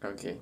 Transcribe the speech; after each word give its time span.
Ok. 0.00 0.40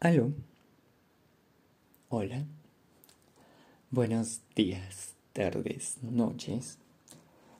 Aló. 0.00 0.32
Hola. 2.08 2.46
Buenos 3.92 4.40
días, 4.56 5.14
tardes, 5.32 6.02
noches. 6.02 6.78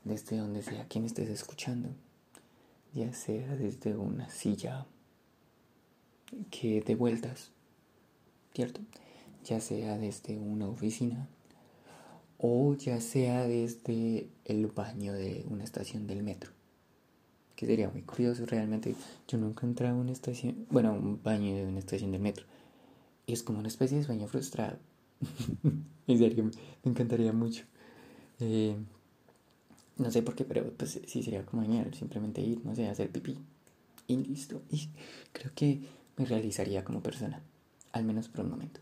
Desde 0.03 0.39
donde 0.39 0.65
sea 0.65 0.89
que 0.89 0.99
me 0.99 1.07
estés 1.07 1.29
escuchando. 1.29 1.91
Ya 2.95 3.13
sea 3.13 3.55
desde 3.55 3.97
una 3.97 4.29
silla 4.31 4.87
que 6.51 6.81
de 6.81 6.97
vueltas. 6.97 7.53
¿Cierto? 8.53 8.81
Ya 9.45 9.61
sea 9.61 9.97
desde 9.97 10.39
una 10.39 10.67
oficina 10.67 11.29
o 12.39 12.75
ya 12.75 13.01
sea 13.01 13.47
desde 13.47 14.29
el 14.45 14.69
baño 14.69 15.13
de 15.13 15.45
una 15.49 15.65
estación 15.65 16.07
del 16.07 16.23
metro. 16.23 16.53
Que 17.57 17.67
sería 17.67 17.91
muy 17.91 18.03
curioso 18.03 18.47
realmente. 18.47 18.95
Yo 19.27 19.39
nunca 19.39 19.67
he 19.67 19.69
entrado 19.69 19.97
a 19.97 20.01
una 20.01 20.13
estación, 20.13 20.67
bueno, 20.71 20.93
un 20.93 21.21
baño 21.23 21.57
de 21.57 21.67
una 21.67 21.81
estación 21.81 22.13
del 22.13 22.21
metro. 22.21 22.47
Y 23.27 23.33
es 23.33 23.43
como 23.43 23.59
una 23.59 23.69
especie 23.69 23.99
de 23.99 24.05
sueño 24.05 24.29
frustrado. 24.29 24.79
en 26.07 26.19
serio, 26.19 26.45
me 26.85 26.91
encantaría 26.91 27.33
mucho. 27.33 27.65
Eh, 28.39 28.77
no 29.97 30.11
sé 30.13 30.23
por 30.23 30.37
qué, 30.37 30.45
pero 30.45 30.73
pues 30.73 31.01
sí 31.05 31.23
sería 31.25 31.45
como 31.45 31.63
genial. 31.63 31.93
Simplemente 31.95 32.41
ir, 32.41 32.65
no 32.65 32.77
sé, 32.77 32.87
hacer 32.89 33.11
pipí. 33.11 33.37
Y 34.07 34.17
listo. 34.17 34.63
Y 34.71 34.89
creo 35.33 35.51
que 35.57 35.81
me 36.17 36.25
realizaría 36.25 36.85
como 36.85 37.03
persona. 37.03 37.43
Al 37.91 38.05
menos 38.05 38.29
por 38.29 38.45
un 38.45 38.53
momento. 38.53 38.81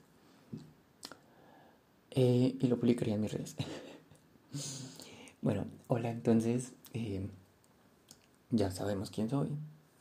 Eh, 2.19 2.57
y 2.59 2.67
lo 2.67 2.81
publicaría 2.81 3.15
en 3.15 3.21
mis 3.21 3.33
redes. 3.33 3.57
bueno, 5.43 5.67
hola, 5.87 6.11
entonces 6.11 6.73
eh, 6.95 7.29
ya 8.51 8.71
sabemos 8.71 9.11
quién 9.11 9.29
soy. 9.29 9.51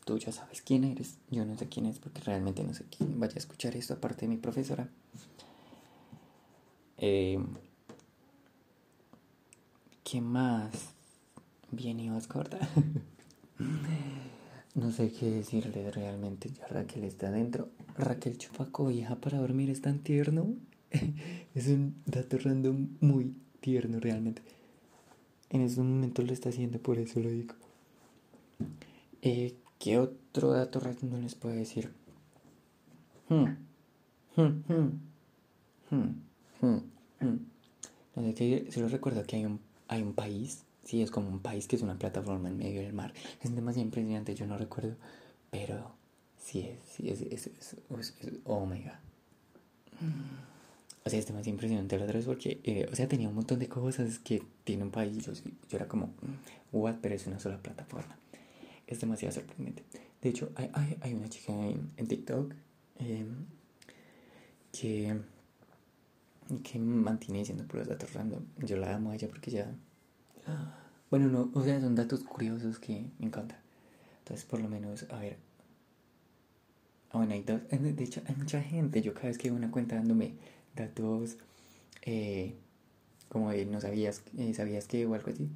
Tú 0.06 0.18
ya 0.18 0.32
sabes 0.32 0.62
quién 0.62 0.86
eres. 0.86 1.18
Yo 1.30 1.44
no 1.44 1.58
sé 1.58 1.68
quién 1.68 1.86
es 1.88 2.00
porque 2.00 2.22
realmente 2.22 2.64
no 2.64 2.74
sé 2.74 2.86
quién 2.86 3.20
vaya 3.20 3.36
a 3.36 3.40
escuchar 3.40 3.76
esto 3.76 3.96
aparte 3.96 4.22
de 4.22 4.30
mi 4.30 4.38
profesora. 4.38 4.88
Eh, 7.00 7.38
¿Qué 10.06 10.22
más? 10.22 10.94
Bien 11.72 12.00
y 12.00 12.10
más 12.10 12.28
corta. 12.28 12.60
no 14.76 14.92
sé 14.92 15.12
qué 15.12 15.32
decirle 15.32 15.92
realmente. 15.92 16.50
Ya 16.50 16.66
Raquel 16.68 17.04
está 17.04 17.28
adentro. 17.28 17.68
Raquel 17.98 18.38
chupaco 18.38 18.90
hija 18.90 19.16
para 19.16 19.40
dormir 19.40 19.70
es 19.70 19.82
tan 19.82 20.00
tierno. 20.00 20.56
es 21.56 21.68
un 21.68 21.96
dato 22.06 22.38
random 22.38 22.90
muy 23.02 23.36
tierno 23.60 24.00
realmente. 24.00 24.42
En 25.50 25.62
este 25.62 25.82
momento 25.82 26.22
lo 26.22 26.34
está 26.34 26.50
haciendo, 26.50 26.80
por 26.80 26.98
eso 26.98 27.20
lo 27.20 27.30
digo. 27.30 27.56
Eh, 29.22 29.56
¿Qué 29.80 29.98
otro 29.98 30.52
dato 30.52 30.80
random 30.80 31.22
les 31.22 31.36
puedo 31.36 31.56
decir? 31.56 31.92
Hmm. 33.30 33.46
Hmm, 34.36 34.64
hmm. 34.68 35.06
No 38.16 38.34
sé 38.36 38.72
solo 38.72 38.88
recuerdo 38.88 39.24
que 39.24 39.36
hay 39.38 39.46
un, 39.46 39.60
hay 39.88 40.02
un 40.02 40.14
país, 40.14 40.64
sí, 40.84 41.02
es 41.02 41.12
como 41.12 41.30
un 41.30 41.40
país 41.40 41.68
que 41.68 41.76
es 41.76 41.82
una 41.82 41.98
plataforma 41.98 42.50
en 42.50 42.58
medio 42.58 42.82
del 42.82 42.94
mar. 42.94 43.14
Es 43.42 43.54
demasiado 43.54 43.86
impresionante, 43.86 44.36
yo 44.36 44.48
no 44.48 44.58
recuerdo, 44.58 44.96
pero 45.52 45.96
sí 46.38 46.62
es, 46.62 46.80
sí 46.88 47.10
es, 47.10 47.22
es, 47.22 47.48
es, 47.48 47.76
god. 47.90 48.64
O 51.06 51.10
sea, 51.10 51.20
es 51.20 51.28
demasiado 51.28 51.52
impresionante 51.54 51.98
la 52.00 52.06
otra 52.06 52.18
vez 52.18 52.26
porque, 52.26 52.60
eh, 52.64 52.88
o 52.92 52.96
sea, 52.96 53.08
tenía 53.08 53.30
un 53.30 53.36
montón 53.36 53.60
de 53.60 53.70
cosas 53.70 54.18
que 54.18 54.42
tiene 54.64 54.84
un 54.84 54.90
país. 54.90 55.24
Yo, 55.24 55.34
yo 55.34 55.78
era 55.78 55.88
como, 55.88 56.12
what, 56.72 56.96
pero 57.00 57.14
es 57.14 57.28
una 57.28 57.40
sola 57.40 57.60
plataforma. 57.62 58.18
Es 58.88 59.02
demasiado 59.02 59.32
sorprendente. 59.32 59.84
De 60.20 60.30
hecho, 60.30 60.52
hay, 60.56 60.72
hay, 60.74 60.98
hay 61.02 61.14
una 61.14 61.30
chica 61.30 61.54
en, 61.54 61.92
en 61.98 62.08
TikTok 62.08 62.54
eh, 62.98 63.26
que, 64.72 65.22
que 66.64 66.80
mantiene 66.80 67.40
diciendo 67.40 67.66
puros 67.68 67.88
datos 67.88 68.12
random. 68.14 68.44
Yo 68.58 68.76
la 68.78 68.96
amo 68.96 69.12
a 69.12 69.16
ella 69.16 69.28
porque 69.28 69.52
ya. 69.52 69.76
Bueno, 71.12 71.28
no, 71.28 71.52
o 71.54 71.64
sea, 71.64 71.80
son 71.82 71.94
datos 71.94 72.24
curiosos 72.24 72.80
que 72.80 73.06
me 73.20 73.28
encantan. 73.28 73.60
Entonces, 74.20 74.44
por 74.44 74.60
lo 74.60 74.68
menos, 74.68 75.06
a 75.12 75.20
ver. 75.20 75.38
Ah, 77.12 77.18
bueno, 77.18 77.34
hay 77.34 77.44
dos. 77.44 77.62
De 77.70 78.04
hecho, 78.04 78.24
hay 78.26 78.36
mucha 78.36 78.60
gente. 78.60 79.04
Yo 79.04 79.14
cada 79.14 79.28
vez 79.28 79.38
que 79.38 79.50
veo 79.50 79.58
una 79.58 79.70
cuenta 79.70 79.96
dándome 79.96 80.34
datos 80.76 81.38
eh, 82.04 82.56
como 83.30 83.52
de 83.52 83.66
no 83.66 83.82
sabías, 83.82 84.22
eh, 84.38 84.54
sabías 84.54 84.88
que 84.88 85.06
o 85.06 85.14
algo 85.14 85.30
así, 85.30 85.50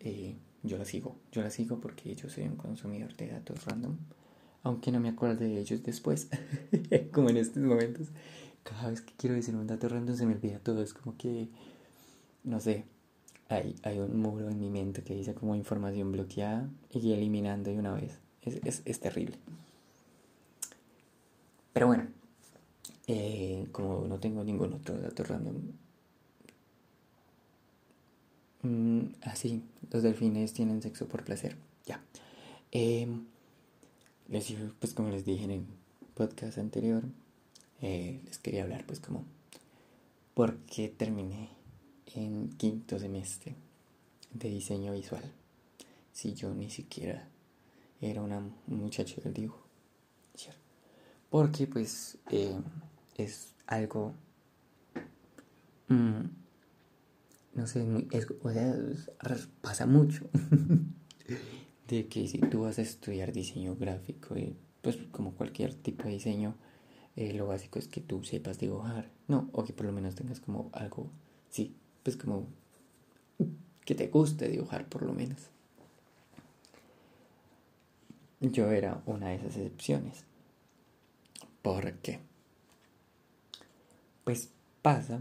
eh, 0.00 0.36
yo 0.62 0.78
la 0.78 0.84
sigo. 0.84 1.16
Yo 1.32 1.42
la 1.42 1.50
sigo 1.50 1.80
porque 1.80 2.14
yo 2.14 2.28
soy 2.28 2.44
un 2.44 2.56
consumidor 2.56 3.14
de 3.16 3.28
datos 3.28 3.64
random. 3.64 3.96
Aunque 4.62 4.90
no 4.90 5.00
me 5.00 5.10
acuerdo 5.10 5.44
de 5.44 5.58
ellos 5.58 5.82
después, 5.82 6.28
como 7.12 7.30
en 7.30 7.36
estos 7.36 7.62
momentos. 7.62 8.08
Cada 8.62 8.90
vez 8.90 9.02
que 9.02 9.12
quiero 9.16 9.34
decir 9.36 9.54
un 9.54 9.66
dato 9.66 9.88
random 9.88 10.16
se 10.16 10.26
me 10.26 10.34
olvida 10.34 10.58
todo. 10.58 10.82
Es 10.82 10.94
como 10.94 11.16
que, 11.16 11.48
no 12.44 12.60
sé, 12.60 12.84
hay, 13.48 13.76
hay 13.82 13.98
un 13.98 14.18
muro 14.20 14.48
en 14.48 14.58
mi 14.58 14.70
mente 14.70 15.02
que 15.02 15.14
dice 15.14 15.34
como 15.34 15.54
información 15.54 16.12
bloqueada 16.12 16.68
y 16.90 17.12
eliminando 17.12 17.70
de 17.70 17.78
una 17.78 17.92
vez. 17.94 18.18
Es, 18.42 18.60
es, 18.64 18.82
es 18.84 19.00
terrible. 19.00 19.38
Pero 21.72 21.86
bueno, 21.88 22.06
eh, 23.06 23.66
como 23.72 24.06
no 24.06 24.18
tengo 24.18 24.44
ningún 24.44 24.72
otro 24.72 24.98
dato 24.98 25.24
random. 25.24 25.56
Mm, 28.62 29.14
así, 29.22 29.62
los 29.90 30.02
delfines 30.02 30.52
tienen 30.52 30.82
sexo 30.82 31.06
por 31.06 31.24
placer. 31.24 31.56
Ya. 31.86 32.02
Eh, 32.72 33.06
les 34.28 34.54
pues 34.80 34.94
como 34.94 35.10
les 35.10 35.24
dije 35.24 35.44
en 35.44 35.50
el 35.50 35.64
podcast 36.14 36.58
anterior, 36.58 37.02
eh, 37.82 38.20
les 38.24 38.38
quería 38.38 38.62
hablar 38.62 38.84
pues 38.86 39.00
como 39.00 39.24
por 40.34 40.56
qué 40.60 40.88
terminé 40.88 41.50
en 42.14 42.48
quinto 42.56 42.98
semestre 42.98 43.54
de 44.32 44.48
diseño 44.48 44.92
visual. 44.92 45.22
Si 46.12 46.34
yo 46.34 46.54
ni 46.54 46.70
siquiera 46.70 47.28
era 48.00 48.22
una, 48.22 48.38
un 48.38 48.54
muchacho 48.66 49.20
del 49.20 49.34
dibujo. 49.34 49.64
Porque 51.30 51.66
pues 51.66 52.16
eh, 52.30 52.54
es 53.16 53.54
algo, 53.66 54.14
mm, 55.88 56.20
no 57.54 57.66
sé, 57.66 57.86
es, 58.12 58.26
o 58.42 58.50
sea, 58.50 58.74
pasa 59.60 59.86
mucho. 59.86 60.28
de 61.88 62.08
que 62.08 62.26
si 62.26 62.38
tú 62.38 62.62
vas 62.62 62.78
a 62.78 62.82
estudiar 62.82 63.32
diseño 63.32 63.76
gráfico, 63.76 64.34
eh, 64.36 64.54
pues 64.82 64.96
como 65.12 65.34
cualquier 65.34 65.74
tipo 65.74 66.04
de 66.04 66.10
diseño, 66.10 66.54
eh, 67.16 67.32
lo 67.34 67.46
básico 67.46 67.78
es 67.78 67.88
que 67.88 68.00
tú 68.00 68.24
sepas 68.24 68.58
dibujar, 68.58 69.10
¿no? 69.28 69.48
O 69.52 69.64
que 69.64 69.72
por 69.72 69.86
lo 69.86 69.92
menos 69.92 70.14
tengas 70.14 70.40
como 70.40 70.70
algo, 70.72 71.10
sí, 71.50 71.76
pues 72.02 72.16
como 72.16 72.46
que 73.84 73.94
te 73.94 74.08
guste 74.08 74.48
dibujar 74.48 74.88
por 74.88 75.02
lo 75.02 75.12
menos. 75.12 75.50
Yo 78.40 78.70
era 78.70 79.02
una 79.06 79.28
de 79.28 79.36
esas 79.36 79.56
excepciones. 79.56 80.24
¿Por 81.62 81.92
qué? 81.98 82.20
Pues 84.24 84.50
pasa, 84.80 85.20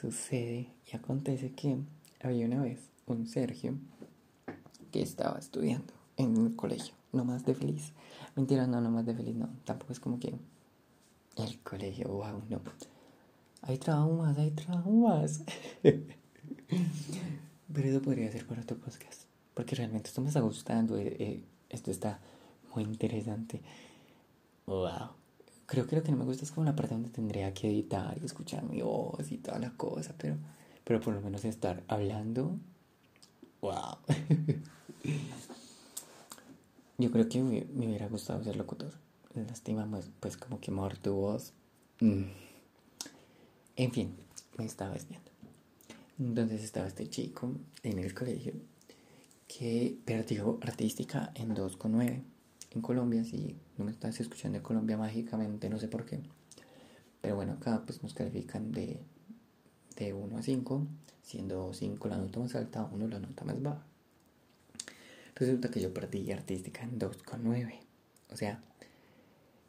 sucede 0.00 0.70
y 0.90 0.96
acontece 0.96 1.52
que 1.52 1.78
había 2.22 2.46
una 2.46 2.62
vez 2.62 2.90
un 3.06 3.26
Sergio 3.26 3.76
que 4.92 5.02
estaba 5.02 5.38
estudiando 5.38 5.92
en 6.16 6.38
un 6.38 6.54
colegio, 6.54 6.94
no 7.12 7.24
más 7.24 7.44
de 7.44 7.54
feliz. 7.54 7.92
Mentira, 8.36 8.68
no, 8.68 8.80
no 8.80 8.90
más 8.90 9.04
de 9.04 9.14
feliz, 9.14 9.34
no. 9.34 9.48
Tampoco 9.64 9.92
es 9.92 10.00
como 10.00 10.20
que 10.20 10.34
el 11.36 11.58
colegio, 11.60 12.08
wow, 12.08 12.42
no. 12.48 12.60
Hay 13.62 13.78
traumas, 13.78 14.38
hay 14.38 14.52
traumas. 14.52 15.42
Pero 17.72 17.88
eso 17.88 18.00
podría 18.00 18.30
ser 18.30 18.46
para 18.46 18.62
otro 18.62 18.76
podcast. 18.76 19.22
Porque 19.54 19.74
realmente 19.74 20.08
esto 20.08 20.20
me 20.20 20.28
está 20.28 20.40
gustando. 20.40 20.96
Eh, 20.98 21.16
eh, 21.18 21.44
esto 21.68 21.90
está 21.90 22.20
muy 22.74 22.84
interesante. 22.84 23.60
Wow. 24.66 25.25
Creo 25.66 25.86
que 25.86 25.96
lo 25.96 26.02
que 26.02 26.12
no 26.12 26.18
me 26.18 26.24
gusta 26.24 26.44
es 26.44 26.52
como 26.52 26.64
la 26.64 26.76
parte 26.76 26.94
donde 26.94 27.10
tendría 27.10 27.52
que 27.52 27.68
editar 27.68 28.16
y 28.20 28.24
escuchar 28.24 28.62
mi 28.64 28.82
voz 28.82 29.30
y 29.32 29.38
toda 29.38 29.58
la 29.58 29.70
cosa, 29.70 30.14
pero, 30.16 30.36
pero 30.84 31.00
por 31.00 31.12
lo 31.14 31.20
menos 31.20 31.44
estar 31.44 31.82
hablando. 31.88 32.56
¡Wow! 33.60 33.98
Yo 36.98 37.10
creo 37.10 37.28
que 37.28 37.42
me, 37.42 37.66
hubiera 37.86 38.06
gustado 38.08 38.42
ser 38.44 38.56
locutor. 38.56 38.92
Lástima, 39.34 39.86
pues, 39.90 40.08
pues 40.20 40.36
como 40.36 40.60
que 40.60 40.70
mejor 40.70 40.96
tu 40.96 41.12
voz. 41.14 41.52
Mm. 42.00 42.22
En 43.76 43.92
fin, 43.92 44.16
me 44.56 44.64
estaba 44.64 44.94
desviando. 44.94 45.30
Entonces 46.18 46.62
estaba 46.62 46.86
este 46.86 47.08
chico 47.10 47.52
en 47.82 47.98
el 47.98 48.14
colegio 48.14 48.54
que 49.46 49.98
perdió 50.04 50.58
artística 50.62 51.32
en 51.34 51.54
2,9 51.54 52.22
en 52.76 52.82
Colombia, 52.82 53.24
si 53.24 53.56
no 53.76 53.84
me 53.84 53.90
estás 53.90 54.20
escuchando 54.20 54.58
en 54.58 54.64
Colombia 54.64 54.96
mágicamente, 54.96 55.68
no 55.68 55.78
sé 55.78 55.88
por 55.88 56.04
qué. 56.04 56.20
Pero 57.20 57.36
bueno, 57.36 57.54
acá 57.54 57.82
pues 57.84 58.02
nos 58.02 58.14
califican 58.14 58.70
de, 58.72 59.00
de 59.96 60.12
1 60.12 60.38
a 60.38 60.42
5, 60.42 60.86
siendo 61.22 61.72
5 61.74 62.08
la 62.08 62.18
nota 62.18 62.38
más 62.38 62.54
alta, 62.54 62.88
1 62.92 63.08
la 63.08 63.18
nota 63.18 63.44
más 63.44 63.62
baja. 63.62 63.84
Resulta 65.34 65.70
que 65.70 65.80
yo 65.80 65.92
perdí 65.92 66.30
artística 66.30 66.82
en 66.82 66.98
2,9. 66.98 67.80
O 68.30 68.36
sea, 68.36 68.62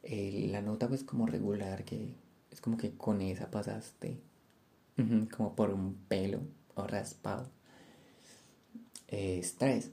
la 0.04 0.62
nota 0.62 0.88
pues 0.88 1.04
como 1.04 1.25
regular, 1.25 1.83
que 1.83 2.13
es 2.51 2.62
como 2.62 2.77
que 2.77 2.92
con 2.92 3.21
esa 3.21 3.51
pasaste 3.51 4.19
como 5.36 5.56
por 5.56 5.69
un 5.71 5.95
pelo 6.07 6.39
o 6.75 6.88
raspado. 6.88 7.50
Es 9.07 9.56
3. 9.56 9.92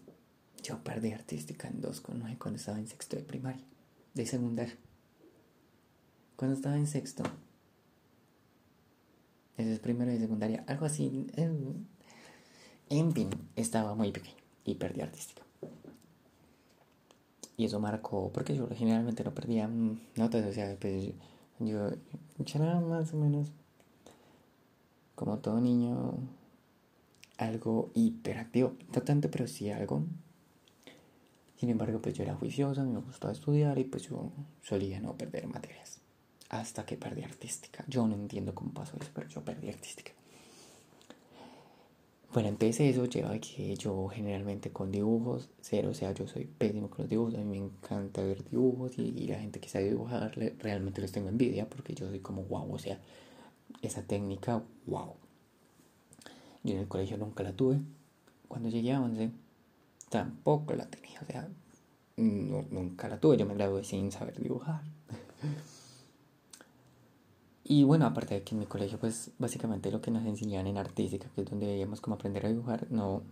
Yo 0.64 0.82
perdí 0.82 1.12
artística 1.12 1.68
en 1.68 1.82
2,9 1.82 2.38
cuando 2.38 2.56
estaba 2.56 2.78
en 2.78 2.86
sexto 2.86 3.16
de 3.16 3.22
primaria, 3.22 3.62
de 4.14 4.24
secundaria. 4.24 4.74
Cuando 6.36 6.56
estaba 6.56 6.76
en 6.78 6.86
sexto, 6.86 7.22
eso 9.58 9.70
es 9.70 9.78
primero 9.78 10.10
de 10.10 10.18
secundaria, 10.18 10.64
algo 10.66 10.86
así. 10.86 11.26
En 12.88 13.12
fin, 13.12 13.28
estaba 13.56 13.94
muy 13.94 14.10
pequeño 14.10 14.36
y 14.64 14.76
perdí 14.76 15.02
artística. 15.02 15.42
Y 17.58 17.66
eso 17.66 17.78
marcó, 17.78 18.32
porque 18.32 18.56
yo 18.56 18.66
generalmente 18.74 19.22
no 19.22 19.34
perdía 19.34 19.68
notas, 20.16 20.46
o 20.46 20.52
sea, 20.52 20.76
pues 20.80 21.12
yo, 21.58 21.90
yo 22.38 22.62
era 22.62 22.80
más 22.80 23.12
o 23.12 23.18
menos 23.18 23.52
como 25.14 25.38
todo 25.40 25.60
niño 25.60 26.14
algo 27.36 27.90
hiperactivo, 27.94 28.76
no 28.94 29.02
tanto, 29.02 29.30
pero 29.30 29.46
sí 29.46 29.70
algo. 29.70 30.04
Sin 31.64 31.70
embargo, 31.70 31.98
pues 31.98 32.14
yo 32.14 32.24
era 32.24 32.34
juiciosa, 32.34 32.84
me 32.84 32.98
gustaba 32.98 33.32
estudiar 33.32 33.78
y 33.78 33.84
pues 33.84 34.02
yo 34.02 34.30
solía 34.60 35.00
no 35.00 35.16
perder 35.16 35.46
materias. 35.46 35.98
Hasta 36.50 36.84
que 36.84 36.98
perdí 36.98 37.22
artística. 37.22 37.82
Yo 37.88 38.06
no 38.06 38.14
entiendo 38.14 38.54
cómo 38.54 38.74
pasó 38.74 38.98
eso, 39.00 39.10
pero 39.14 39.30
yo 39.30 39.42
perdí 39.42 39.70
artística. 39.70 40.12
Bueno, 42.34 42.50
entonces 42.50 42.80
eso 42.94 43.06
lleva 43.06 43.32
a 43.32 43.38
que 43.38 43.74
yo 43.76 44.08
generalmente 44.08 44.72
con 44.72 44.92
dibujos, 44.92 45.48
cero, 45.62 45.88
o 45.92 45.94
sea, 45.94 46.12
yo 46.12 46.28
soy 46.28 46.44
pésimo 46.44 46.90
con 46.90 47.04
los 47.04 47.08
dibujos, 47.08 47.34
a 47.36 47.38
mí 47.38 47.44
me 47.44 47.56
encanta 47.56 48.22
ver 48.22 48.44
dibujos 48.44 48.98
y, 48.98 49.26
la 49.26 49.38
gente 49.38 49.58
que 49.58 49.70
sabe 49.70 49.88
dibujar 49.88 50.36
realmente 50.58 51.00
les 51.00 51.12
tengo 51.12 51.30
envidia 51.30 51.66
porque 51.66 51.94
yo 51.94 52.10
soy 52.10 52.20
como 52.20 52.42
wow, 52.42 52.74
o 52.74 52.78
sea, 52.78 53.00
esa 53.80 54.02
técnica, 54.02 54.62
wow. 54.84 55.14
Yo 56.62 56.74
en 56.74 56.80
el 56.80 56.88
colegio 56.88 57.16
nunca 57.16 57.42
la 57.42 57.54
tuve. 57.54 57.80
Cuando 58.48 58.68
llegué 58.68 58.92
a 58.92 59.00
11, 59.00 59.30
tampoco 60.08 60.74
la 60.74 60.86
tenía. 60.86 61.20
O 61.20 61.26
sea, 61.26 61.48
nunca 62.16 63.08
la 63.08 63.18
tuve. 63.18 63.36
Yo 63.36 63.46
me 63.46 63.54
gradué 63.54 63.84
sin 63.84 64.12
saber 64.12 64.40
dibujar. 64.40 64.82
y 67.64 67.84
bueno, 67.84 68.06
aparte 68.06 68.34
de 68.34 68.42
que 68.42 68.54
en 68.54 68.60
mi 68.60 68.66
colegio, 68.66 68.98
pues 68.98 69.30
básicamente 69.38 69.90
lo 69.90 70.00
que 70.00 70.10
nos 70.10 70.24
enseñaban 70.24 70.66
en 70.66 70.78
artística, 70.78 71.28
que 71.34 71.42
es 71.42 71.50
donde 71.50 71.66
veíamos 71.66 72.00
cómo 72.00 72.16
aprender 72.16 72.46
a 72.46 72.48
dibujar, 72.48 72.86
no, 72.90 73.22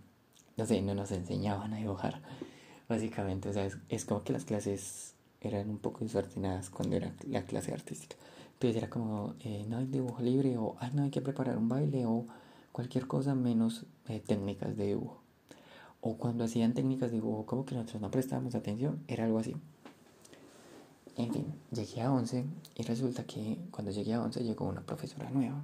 no 0.57 0.65
sé, 0.65 0.81
no 0.81 0.95
nos 0.95 1.11
enseñaban 1.11 1.73
a 1.73 1.77
dibujar. 1.77 2.21
Básicamente, 2.89 3.49
o 3.49 3.53
sea, 3.53 3.67
es, 3.89 4.05
como 4.05 4.23
que 4.23 4.33
las 4.33 4.45
clases 4.45 5.15
eran 5.41 5.69
un 5.69 5.77
poco 5.77 5.99
desordenadas 5.99 6.69
cuando 6.69 6.95
era 6.95 7.13
la 7.27 7.43
clase 7.43 7.73
artística. 7.73 8.15
Entonces 8.53 8.77
era 8.77 8.89
como, 8.89 9.35
eh, 9.41 9.65
no 9.67 9.77
hay 9.77 9.85
dibujo 9.85 10.21
libre, 10.21 10.57
o 10.57 10.75
ay, 10.79 10.91
no 10.93 11.03
hay 11.03 11.09
que 11.09 11.21
preparar 11.21 11.57
un 11.57 11.69
baile, 11.69 12.05
o 12.05 12.25
cualquier 12.71 13.07
cosa 13.07 13.35
menos 13.35 13.85
eh, 14.07 14.19
técnicas 14.19 14.77
de 14.77 14.87
dibujo. 14.87 15.22
O 16.05 16.17
cuando 16.17 16.43
hacían 16.43 16.73
técnicas 16.73 17.11
de 17.11 17.15
dibujo 17.15 17.45
como 17.45 17.65
que 17.65 17.75
nosotros 17.75 18.01
no 18.01 18.11
prestábamos 18.11 18.55
atención, 18.55 19.01
era 19.07 19.23
algo 19.23 19.39
así. 19.39 19.55
En 21.15 21.31
fin, 21.31 21.45
llegué 21.71 22.01
a 22.01 22.11
11 22.11 22.45
y 22.75 22.83
resulta 22.83 23.23
que 23.23 23.57
cuando 23.71 23.91
llegué 23.91 24.13
a 24.13 24.21
11 24.21 24.43
llegó 24.43 24.65
una 24.65 24.81
profesora 24.81 25.29
nueva, 25.29 25.63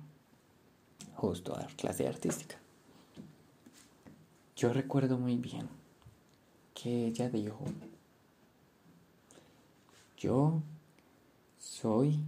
justo 1.15 1.53
a 1.53 1.59
dar 1.59 1.75
clase 1.75 2.07
artística. 2.07 2.55
Yo 4.55 4.71
recuerdo 4.71 5.17
muy 5.17 5.35
bien 5.35 5.67
que 6.73 7.07
ella 7.07 7.29
dijo, 7.29 7.59
yo 10.17 10.61
soy 11.57 12.23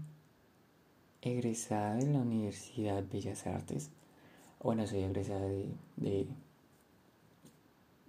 egresada 1.21 1.95
de 1.95 2.07
la 2.07 2.19
Universidad 2.19 3.03
Bellas 3.09 3.47
Artes 3.47 3.91
bueno, 4.63 4.85
soy 4.85 4.99
egresada 4.99 5.47
de, 5.47 5.69
de. 5.97 6.27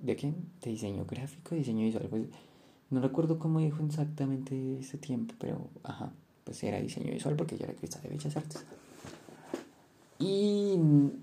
¿De 0.03 0.17
qué? 0.17 0.35
De 0.61 0.71
diseño 0.71 1.05
gráfico, 1.07 1.55
diseño 1.55 1.85
visual. 1.85 2.09
Pues 2.11 2.25
no 2.91 3.01
recuerdo 3.01 3.39
cómo 3.39 3.61
dijo 3.61 3.85
exactamente 3.85 4.81
ese 4.81 4.99
tiempo, 4.99 5.35
pero 5.39 5.71
ajá, 5.85 6.13
pues 6.45 6.63
era 6.65 6.81
diseño 6.81 7.13
visual 7.13 7.37
porque 7.37 7.57
yo 7.57 7.65
era 7.65 7.73
egresada 7.73 8.03
de 8.03 8.11
Bellas 8.11 8.37
Artes. 8.37 8.65
Y 10.19 10.77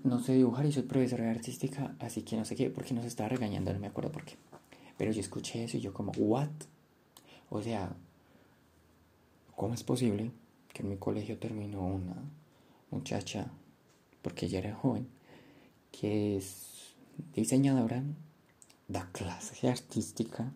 no 0.04 0.18
sé 0.20 0.34
dibujar 0.34 0.66
y 0.66 0.72
soy 0.72 0.82
profesora 0.82 1.24
de 1.24 1.30
artística, 1.30 1.94
así 1.98 2.22
que 2.22 2.36
no 2.36 2.44
sé 2.44 2.56
qué, 2.56 2.70
porque 2.70 2.94
nos 2.94 3.04
estaba 3.04 3.28
regañando, 3.28 3.72
no 3.72 3.80
me 3.80 3.86
acuerdo 3.86 4.10
por 4.12 4.24
qué. 4.24 4.34
Pero 4.96 5.12
yo 5.12 5.20
escuché 5.20 5.64
eso 5.64 5.76
y 5.76 5.80
yo 5.80 5.92
como, 5.92 6.12
¿what? 6.12 6.50
O 7.50 7.62
sea, 7.62 7.94
¿cómo 9.56 9.74
es 9.74 9.82
posible 9.82 10.30
que 10.72 10.82
en 10.82 10.88
mi 10.88 10.96
colegio 10.96 11.38
terminó 11.38 11.86
una 11.86 12.16
muchacha, 12.90 13.50
porque 14.22 14.46
ella 14.46 14.58
era 14.58 14.74
joven, 14.74 15.06
que 15.92 16.36
es 16.36 16.94
diseñadora, 17.34 18.02
da 18.90 19.08
clases 19.12 19.62
artística 19.64 20.52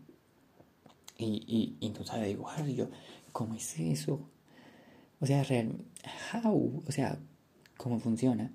y, 1.16 1.76
y, 1.80 1.88
no 1.90 2.04
sabe 2.04 2.26
dibujar. 2.26 2.68
Y 2.68 2.74
yo, 2.74 2.88
¿cómo 3.32 3.54
es 3.54 3.78
eso? 3.78 4.28
O 5.20 5.26
sea, 5.26 5.44
real, 5.44 5.84
how? 6.32 6.82
O 6.86 6.92
sea, 6.92 7.18
¿cómo 7.76 8.00
funciona? 8.00 8.52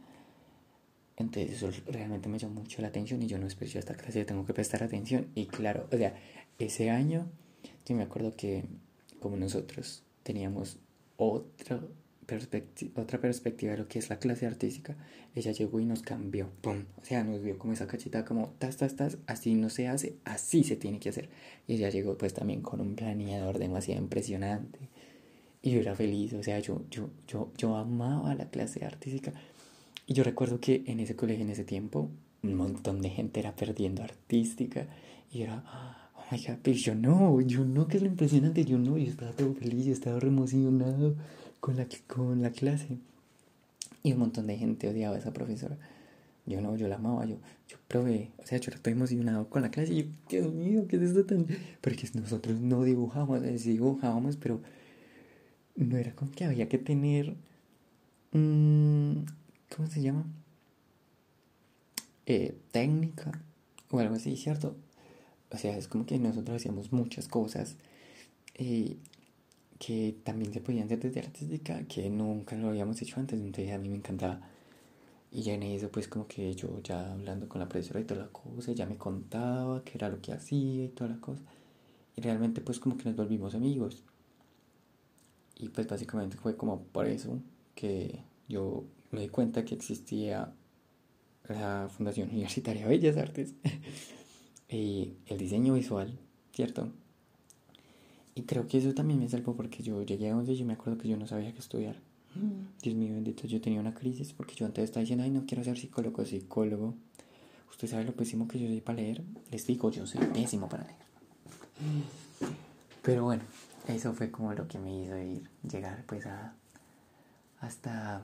Entonces 1.16 1.52
eso 1.62 1.72
realmente 1.88 2.30
me 2.30 2.38
llamó 2.38 2.62
mucho 2.62 2.82
la 2.82 2.90
atención 2.90 3.22
y 3.24 3.28
yo 3.28 3.38
no 3.38 3.48
espero 3.48 3.80
esta 3.80 3.96
clase, 3.96 4.26
tengo 4.26 4.46
que 4.46 4.54
prestar 4.54 4.84
atención. 4.84 5.28
Y 5.36 5.48
claro, 5.48 5.88
o 5.92 5.98
sea, 5.98 6.16
ese 6.58 6.90
año 6.90 7.30
yo 7.86 7.96
me 7.96 8.04
acuerdo 8.04 8.36
que 8.36 8.66
como 9.20 9.38
nosotros 9.38 10.04
teníamos 10.24 10.78
otro 11.18 11.92
otra 12.96 13.20
perspectiva 13.20 13.72
de 13.74 13.80
lo 13.80 13.88
que 13.88 14.00
es 14.00 14.10
la 14.10 14.20
clase 14.20 14.46
artística, 14.46 14.96
ella 15.36 15.52
llegó 15.52 15.80
y 15.80 15.86
nos 15.86 16.02
cambió, 16.02 16.50
¡pum! 16.62 16.86
O 17.02 17.06
sea, 17.06 17.24
nos 17.24 17.44
dio 17.44 17.58
como 17.58 17.74
esa 17.74 17.88
cachita, 17.88 18.26
como, 18.26 18.50
tas, 18.60 18.78
tas, 18.78 18.96
tas, 18.96 19.18
así 19.28 19.56
no 19.56 19.70
se 19.70 19.88
hace, 19.88 20.16
así 20.26 20.64
se 20.64 20.76
tiene 20.76 21.00
que 21.00 21.10
hacer. 21.10 21.30
Y 21.68 21.76
ella 21.76 21.90
llegó 21.90 22.18
pues 22.18 22.34
también 22.34 22.62
con 22.62 22.82
un 22.82 22.96
planeador 22.96 23.60
demasiado 23.60 24.02
impresionante. 24.02 24.80
Y 25.62 25.72
yo 25.72 25.80
era 25.82 25.96
feliz, 25.96 26.34
o 26.34 26.44
sea, 26.44 26.60
yo, 26.60 26.84
yo, 26.90 27.10
yo, 27.28 27.52
yo 27.58 27.76
amaba 27.76 28.34
la 28.36 28.50
clase 28.50 28.86
artística. 28.86 29.34
Y 30.08 30.14
yo 30.14 30.24
recuerdo 30.24 30.60
que 30.60 30.84
en 30.88 31.00
ese 31.00 31.16
colegio, 31.16 31.44
en 31.44 31.52
ese 31.52 31.64
tiempo, 31.64 32.10
un 32.44 32.56
montón 32.56 33.02
de 33.02 33.10
gente 33.10 33.40
era 33.40 33.56
perdiendo 33.56 34.04
artística. 34.04 34.88
Y 35.32 35.42
era, 35.44 35.64
oh 36.16 36.22
my 36.32 36.44
god, 36.44 36.58
pero 36.64 36.78
yo 36.78 36.96
no, 36.96 37.42
yo 37.42 37.66
no, 37.66 37.88
que 37.88 37.98
es 37.98 38.04
lo 38.04 38.10
impresionante, 38.10 38.66
yo 38.66 38.78
no, 38.78 38.98
yo 38.98 39.12
estaba 39.12 39.32
todo 39.32 39.54
feliz, 39.54 39.86
yo 39.86 39.94
estaba 39.94 40.20
re 40.20 40.30
emocionado 40.30 41.16
con 41.60 41.78
la, 41.78 41.88
con 42.08 42.42
la 42.42 42.52
clase. 42.52 42.98
Y 44.04 44.14
un 44.14 44.20
montón 44.20 44.48
de 44.48 44.58
gente 44.58 44.88
odiaba 44.88 45.16
a 45.16 45.20
esa 45.20 45.34
profesora. 45.34 45.78
Yo 46.46 46.62
no, 46.62 46.76
yo 46.76 46.88
la 46.88 46.96
amaba, 46.96 47.26
yo, 47.26 47.38
yo 47.68 47.78
probé, 47.88 48.32
o 48.38 48.46
sea, 48.46 48.58
yo 48.58 48.72
estoy 48.72 48.94
emocionado 48.94 49.50
con 49.50 49.62
la 49.62 49.70
clase 49.70 49.94
y 49.94 50.04
yo, 50.04 50.10
Dios 50.30 50.54
mío, 50.54 50.88
¿qué 50.88 50.96
es 50.96 51.04
esto 51.04 51.26
tan...? 51.26 51.46
Porque 51.82 52.10
nosotros 52.16 52.60
no 52.60 52.84
dibujamos, 52.84 53.42
sí 53.58 53.74
dibujábamos, 53.74 54.38
pero 54.38 54.60
no 55.76 55.98
era 55.98 56.16
como 56.16 56.32
que 56.32 56.46
había 56.46 56.68
que 56.68 56.78
tener... 56.80 57.36
¿Cómo 58.32 59.88
se 59.90 60.02
llama? 60.02 60.26
Eh, 62.26 62.56
técnica 62.72 63.42
o 63.92 64.00
algo 64.00 64.16
así, 64.16 64.36
¿cierto? 64.36 64.76
O 65.52 65.58
sea, 65.58 65.78
es 65.78 65.88
como 65.88 66.06
que 66.06 66.20
nosotros 66.20 66.58
hacíamos 66.58 66.92
muchas 66.92 67.28
cosas 67.28 67.76
y 68.58 68.98
que 69.80 70.18
también 70.24 70.54
se 70.54 70.60
podían 70.60 70.86
hacer 70.86 71.00
desde 71.00 71.22
artística, 71.22 71.84
que 71.86 72.10
nunca 72.10 72.56
lo 72.58 72.70
habíamos 72.70 73.02
hecho 73.02 73.20
antes, 73.20 73.40
entonces 73.40 73.74
a 73.74 73.78
mí 73.78 73.90
me 73.90 73.96
encantaba. 73.96 74.42
Y 75.32 75.44
ya 75.44 75.54
en 75.54 75.64
eso, 75.64 75.90
pues 75.90 76.08
como 76.08 76.28
que 76.28 76.54
yo 76.54 76.82
ya 76.84 77.14
hablando 77.14 77.48
con 77.48 77.60
la 77.62 77.70
profesora 77.70 78.00
y 78.02 78.04
toda 78.04 78.22
la 78.22 78.28
cosa, 78.28 78.74
ya 78.74 78.86
me 78.86 78.98
contaba 78.98 79.84
qué 79.84 79.94
era 79.96 80.10
lo 80.10 80.22
que 80.22 80.34
hacía 80.34 80.86
y 80.86 80.90
toda 80.90 81.12
la 81.12 81.22
cosa. 81.22 81.44
Y 82.16 82.22
realmente 82.22 82.62
pues 82.62 82.80
como 82.80 82.98
que 82.98 83.06
nos 83.06 83.16
volvimos 83.16 83.56
amigos. 83.56 84.04
Y 85.56 85.70
pues 85.70 85.88
básicamente 85.88 86.38
fue 86.38 86.58
como 86.58 86.82
por 86.84 87.08
eso 87.08 87.40
que 87.76 88.24
yo 88.50 88.86
me 89.12 89.22
di 89.22 89.30
cuenta 89.30 89.64
que 89.66 89.76
existía 89.76 90.54
la 91.48 91.90
Fundación 91.90 92.30
Universitaria 92.30 92.88
Bellas 92.88 93.18
Artes 93.18 93.54
y 94.70 95.14
el 95.28 95.38
diseño 95.38 95.74
visual, 95.74 96.20
¿cierto? 96.54 96.92
Y 98.40 98.44
creo 98.44 98.66
que 98.68 98.78
eso 98.78 98.94
también 98.94 99.20
me 99.20 99.28
salvó 99.28 99.54
porque 99.54 99.84
yo 99.84 100.02
llegué 100.02 100.30
a 100.30 100.38
11 100.38 100.54
y 100.54 100.64
me 100.64 100.72
acuerdo 100.72 100.98
que 100.98 101.10
yo 101.10 101.18
no 101.18 101.28
sabía 101.28 101.52
qué 101.52 101.60
estudiar. 101.60 101.98
Mm. 102.36 102.82
Dios 102.82 102.96
mío 102.96 103.14
bendito, 103.14 103.46
yo 103.48 103.60
tenía 103.60 103.82
una 103.82 103.94
crisis 103.94 104.32
porque 104.32 104.56
yo 104.56 104.66
antes 104.66 104.86
estaba 104.86 105.02
diciendo, 105.02 105.26
ay, 105.26 105.30
no 105.30 105.46
quiero 105.46 105.62
ser 105.62 105.78
psicólogo, 105.78 106.24
psicólogo. 106.24 106.94
Usted 107.70 107.90
sabe 107.90 108.06
lo 108.06 108.14
pésimo 108.14 108.48
que 108.48 108.58
yo 108.58 108.70
soy 108.70 108.80
para 108.80 108.96
leer. 108.96 109.26
Les 109.52 109.68
digo, 109.68 109.92
yo 109.92 110.08
soy 110.08 110.26
pésimo 110.28 110.70
para 110.70 110.86
leer. 110.86 110.96
Pero 113.02 113.26
bueno, 113.26 113.44
eso 113.90 114.14
fue 114.14 114.32
como 114.32 114.54
lo 114.54 114.70
que 114.70 114.80
me 114.80 115.04
hizo 115.04 115.18
ir, 115.18 115.50
llegar 115.70 116.06
pues 116.08 116.26
a 116.26 116.56
hasta, 117.60 118.22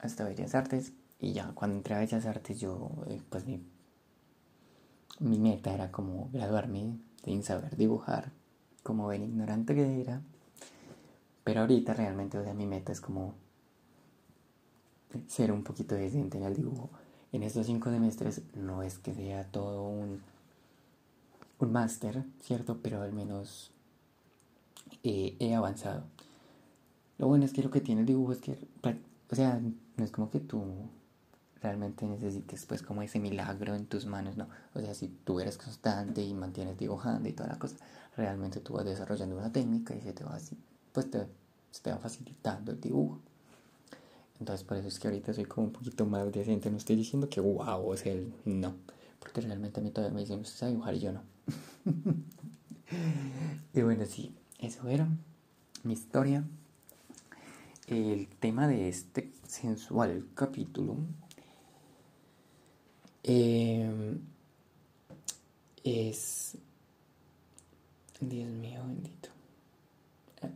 hasta 0.00 0.24
Bellas 0.24 0.54
Artes. 0.54 0.94
Y 1.20 1.34
ya 1.34 1.52
cuando 1.52 1.76
entré 1.76 1.94
a 1.94 1.98
Bellas 1.98 2.24
Artes 2.24 2.58
yo, 2.58 2.90
eh, 3.08 3.20
pues 3.28 3.44
mi, 3.44 3.60
mi 5.20 5.38
meta 5.38 5.74
era 5.74 5.92
como 5.92 6.30
graduarme 6.32 6.96
sin 7.22 7.42
saber 7.42 7.76
dibujar, 7.76 8.32
como 8.84 9.10
el 9.10 9.24
ignorante 9.24 9.74
que 9.74 10.00
era. 10.00 10.20
Pero 11.42 11.62
ahorita 11.62 11.94
realmente, 11.94 12.38
o 12.38 12.44
sea, 12.44 12.54
mi 12.54 12.66
meta 12.66 12.92
es 12.92 13.00
como 13.00 13.34
ser 15.26 15.50
un 15.50 15.64
poquito 15.64 15.96
decente 15.96 16.38
en 16.38 16.44
el 16.44 16.54
dibujo. 16.54 16.90
En 17.32 17.42
estos 17.42 17.66
cinco 17.66 17.90
semestres 17.90 18.42
no 18.54 18.84
es 18.84 18.98
que 18.98 19.12
sea 19.12 19.44
todo 19.50 19.82
un, 19.82 20.20
un 21.58 21.72
máster, 21.72 22.24
¿cierto? 22.40 22.78
Pero 22.80 23.02
al 23.02 23.12
menos 23.12 23.72
eh, 25.02 25.36
he 25.40 25.54
avanzado. 25.54 26.04
Lo 27.18 27.26
bueno 27.26 27.44
es 27.44 27.52
que 27.52 27.62
lo 27.62 27.70
que 27.70 27.80
tiene 27.80 28.02
el 28.02 28.06
dibujo 28.06 28.32
es 28.32 28.38
que, 28.38 28.56
o 29.30 29.34
sea, 29.34 29.60
no 29.96 30.04
es 30.04 30.10
como 30.10 30.30
que 30.30 30.40
tú 30.40 30.62
realmente 31.64 32.06
necesites 32.06 32.66
pues 32.66 32.82
como 32.82 33.02
ese 33.02 33.18
milagro 33.18 33.74
en 33.74 33.86
tus 33.86 34.04
manos, 34.04 34.36
¿no? 34.36 34.46
O 34.74 34.80
sea, 34.80 34.94
si 34.94 35.08
tú 35.08 35.40
eres 35.40 35.56
constante 35.56 36.22
y 36.22 36.34
mantienes 36.34 36.78
dibujando 36.78 37.28
y 37.28 37.32
toda 37.32 37.48
la 37.48 37.58
cosa, 37.58 37.76
realmente 38.16 38.60
tú 38.60 38.74
vas 38.74 38.84
desarrollando 38.84 39.36
una 39.36 39.52
técnica 39.52 39.94
y 39.94 40.00
se 40.00 40.12
te 40.12 40.24
va 40.24 40.34
así, 40.34 40.56
pues 40.92 41.10
te, 41.10 41.26
se 41.70 41.82
te 41.82 41.90
va 41.90 41.98
facilitando 41.98 42.72
el 42.72 42.80
dibujo. 42.80 43.20
Entonces 44.40 44.64
por 44.66 44.76
eso 44.76 44.88
es 44.88 44.98
que 44.98 45.08
ahorita 45.08 45.32
soy 45.32 45.44
como 45.44 45.68
un 45.68 45.72
poquito 45.72 46.06
más 46.06 46.30
decente, 46.32 46.70
no 46.70 46.76
estoy 46.76 46.96
diciendo 46.96 47.28
que 47.28 47.40
wow, 47.40 47.92
es 47.94 48.04
el 48.06 48.32
no, 48.44 48.74
porque 49.18 49.40
realmente 49.40 49.80
a 49.80 49.82
mí 49.82 49.90
todavía 49.90 50.14
me 50.14 50.20
dicen, 50.20 50.40
usted 50.40 50.56
sabe 50.56 50.72
dibujar 50.72 50.94
y 50.94 51.00
yo 51.00 51.12
no. 51.12 51.22
y 53.74 53.82
bueno, 53.82 54.04
sí, 54.06 54.34
eso 54.58 54.88
era 54.88 55.08
mi 55.82 55.92
historia. 55.92 56.44
El 57.86 58.28
tema 58.40 58.66
de 58.66 58.88
este 58.88 59.30
sensual 59.46 60.26
capítulo 60.34 60.96
eh, 63.22 64.18
es... 65.82 66.56
Dios 68.28 68.50
mío, 68.50 68.82
bendito. 68.86 69.28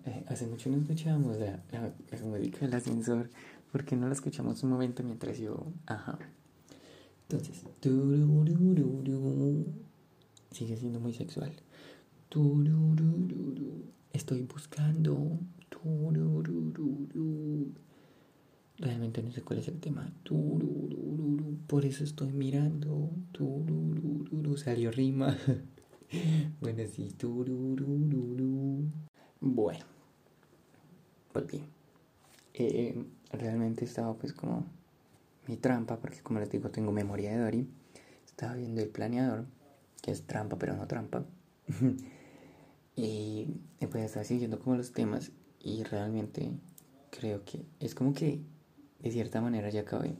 Eh, 0.06 0.24
hace 0.28 0.46
mucho 0.46 0.70
no 0.70 0.78
escuchábamos 0.78 1.38
la, 1.38 1.62
la, 1.72 1.92
la 2.10 2.26
música 2.26 2.58
del 2.60 2.74
ascensor. 2.74 3.30
porque 3.72 3.96
no 3.96 4.06
la 4.06 4.14
escuchamos 4.14 4.62
un 4.62 4.70
momento 4.70 5.02
mientras 5.02 5.38
yo... 5.38 5.66
Ajá. 5.86 6.18
Entonces... 7.28 7.64
Sigue 10.50 10.76
siendo 10.76 11.00
muy 11.00 11.12
sexual. 11.12 11.52
Estoy 14.12 14.42
buscando. 14.42 15.38
Realmente 18.78 19.22
no 19.22 19.32
sé 19.32 19.42
cuál 19.42 19.58
es 19.58 19.68
el 19.68 19.80
tema. 19.80 20.12
Por 21.66 21.84
eso 21.84 22.04
estoy 22.04 22.32
mirando. 22.32 23.10
Salió 24.56 24.90
rima. 24.90 25.36
bueno, 26.60 26.82
sí. 26.90 27.14
Bueno. 29.40 29.84
Volví. 31.34 31.64
Eh, 32.54 33.04
realmente 33.32 33.84
estaba 33.84 34.14
pues 34.14 34.32
como 34.32 34.66
mi 35.46 35.56
trampa, 35.56 35.98
porque 35.98 36.20
como 36.20 36.40
les 36.40 36.50
digo, 36.50 36.70
tengo 36.70 36.92
memoria 36.92 37.32
de 37.32 37.38
Dory. 37.38 37.68
Estaba 38.26 38.54
viendo 38.54 38.80
el 38.80 38.88
planeador, 38.88 39.46
que 40.02 40.10
es 40.10 40.22
trampa, 40.22 40.58
pero 40.58 40.76
no 40.76 40.86
trampa. 40.86 41.24
y 42.96 43.46
pues 43.90 44.04
estaba 44.04 44.24
siguiendo 44.24 44.58
como 44.58 44.76
los 44.76 44.92
temas 44.92 45.32
y 45.60 45.82
realmente 45.84 46.50
creo 47.10 47.44
que 47.44 47.64
es 47.80 47.94
como 47.94 48.12
que 48.14 48.40
de 49.00 49.10
cierta 49.10 49.40
manera 49.40 49.70
ya 49.70 49.82
acabé. 49.82 50.16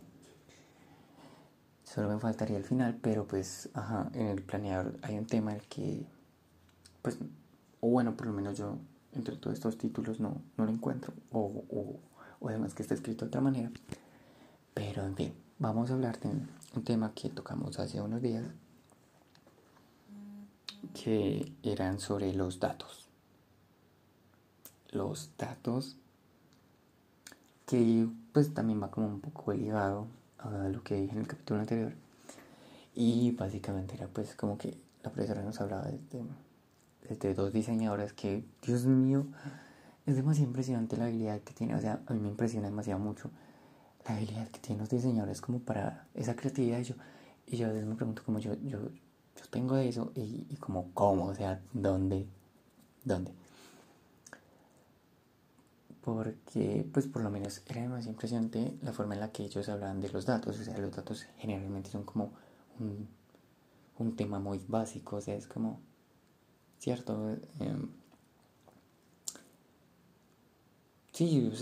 Solo 1.88 2.10
me 2.10 2.18
faltaría 2.18 2.58
el 2.58 2.64
final, 2.64 2.98
pero 3.00 3.26
pues, 3.26 3.70
ajá, 3.72 4.10
en 4.12 4.26
el 4.26 4.42
planeador 4.42 4.98
hay 5.00 5.16
un 5.16 5.26
tema 5.26 5.54
el 5.54 5.62
que, 5.68 6.04
pues, 7.00 7.16
o 7.80 7.88
bueno, 7.88 8.14
por 8.14 8.26
lo 8.26 8.34
menos 8.34 8.58
yo 8.58 8.76
entre 9.14 9.36
todos 9.36 9.54
estos 9.54 9.78
títulos 9.78 10.20
no, 10.20 10.42
no 10.58 10.66
lo 10.66 10.70
encuentro, 10.70 11.14
o, 11.32 11.64
o, 11.70 11.98
o 12.40 12.48
además 12.50 12.74
que 12.74 12.82
está 12.82 12.92
escrito 12.92 13.24
de 13.24 13.28
otra 13.28 13.40
manera. 13.40 13.70
Pero 14.74 15.02
en 15.02 15.16
fin, 15.16 15.32
vamos 15.58 15.90
a 15.90 15.94
hablar 15.94 16.20
de 16.20 16.28
un 16.28 16.84
tema 16.84 17.14
que 17.14 17.30
tocamos 17.30 17.78
hace 17.78 18.02
unos 18.02 18.20
días, 18.20 18.44
que 20.92 21.54
eran 21.62 22.00
sobre 22.00 22.34
los 22.34 22.60
datos. 22.60 23.08
Los 24.90 25.30
datos 25.38 25.96
que 27.64 28.06
pues 28.34 28.52
también 28.52 28.82
va 28.82 28.90
como 28.90 29.06
un 29.06 29.20
poco 29.20 29.54
ligado 29.54 30.06
a 30.38 30.68
lo 30.68 30.82
que 30.82 30.94
dije 30.94 31.12
en 31.12 31.20
el 31.20 31.26
capítulo 31.26 31.60
anterior. 31.60 31.92
Y 32.94 33.32
básicamente 33.32 33.94
era 33.94 34.08
pues 34.08 34.34
como 34.34 34.58
que 34.58 34.76
la 35.02 35.10
profesora 35.10 35.42
nos 35.42 35.60
hablaba 35.60 35.86
de, 35.86 35.98
de, 37.16 37.34
dos 37.34 37.52
diseñadoras 37.52 38.12
que, 38.12 38.44
Dios 38.62 38.84
mío, 38.86 39.26
es 40.06 40.16
demasiado 40.16 40.48
impresionante 40.48 40.96
la 40.96 41.04
habilidad 41.04 41.40
que 41.40 41.54
tiene. 41.54 41.74
O 41.74 41.80
sea, 41.80 42.00
a 42.06 42.12
mí 42.14 42.20
me 42.20 42.28
impresiona 42.28 42.68
demasiado 42.68 43.00
mucho 43.00 43.30
la 44.06 44.16
habilidad 44.16 44.48
que 44.48 44.58
tienen 44.58 44.80
los 44.80 44.90
diseñadores 44.90 45.40
como 45.40 45.60
para 45.60 46.06
esa 46.14 46.34
creatividad. 46.34 46.80
Y 46.80 46.84
yo, 46.84 46.94
y 47.46 47.56
yo 47.56 47.66
a 47.66 47.70
veces 47.70 47.86
me 47.86 47.94
pregunto 47.94 48.22
como 48.24 48.38
yo, 48.38 48.54
yo, 48.54 48.90
yo 48.90 49.44
tengo 49.50 49.76
eso 49.76 50.12
y, 50.14 50.46
y 50.50 50.56
como 50.56 50.92
cómo, 50.92 51.26
o 51.26 51.34
sea, 51.34 51.60
¿dónde? 51.72 52.26
¿Dónde? 53.04 53.32
Porque 56.14 56.88
pues 56.90 57.06
por 57.06 57.20
lo 57.22 57.28
menos 57.28 57.60
era 57.66 57.82
demasiado 57.82 58.12
impresionante 58.12 58.78
la 58.80 58.94
forma 58.94 59.12
en 59.12 59.20
la 59.20 59.30
que 59.30 59.44
ellos 59.44 59.68
hablaban 59.68 60.00
de 60.00 60.08
los 60.08 60.24
datos, 60.24 60.58
o 60.58 60.64
sea, 60.64 60.78
los 60.78 60.96
datos 60.96 61.26
generalmente 61.36 61.90
son 61.90 62.04
como 62.04 62.32
un, 62.80 63.06
un 63.98 64.16
tema 64.16 64.38
muy 64.38 64.58
básico, 64.66 65.16
o 65.16 65.20
sea, 65.20 65.34
es 65.34 65.46
como, 65.46 65.80
cierto, 66.78 67.36
em, 67.60 67.90
sí, 71.12 71.52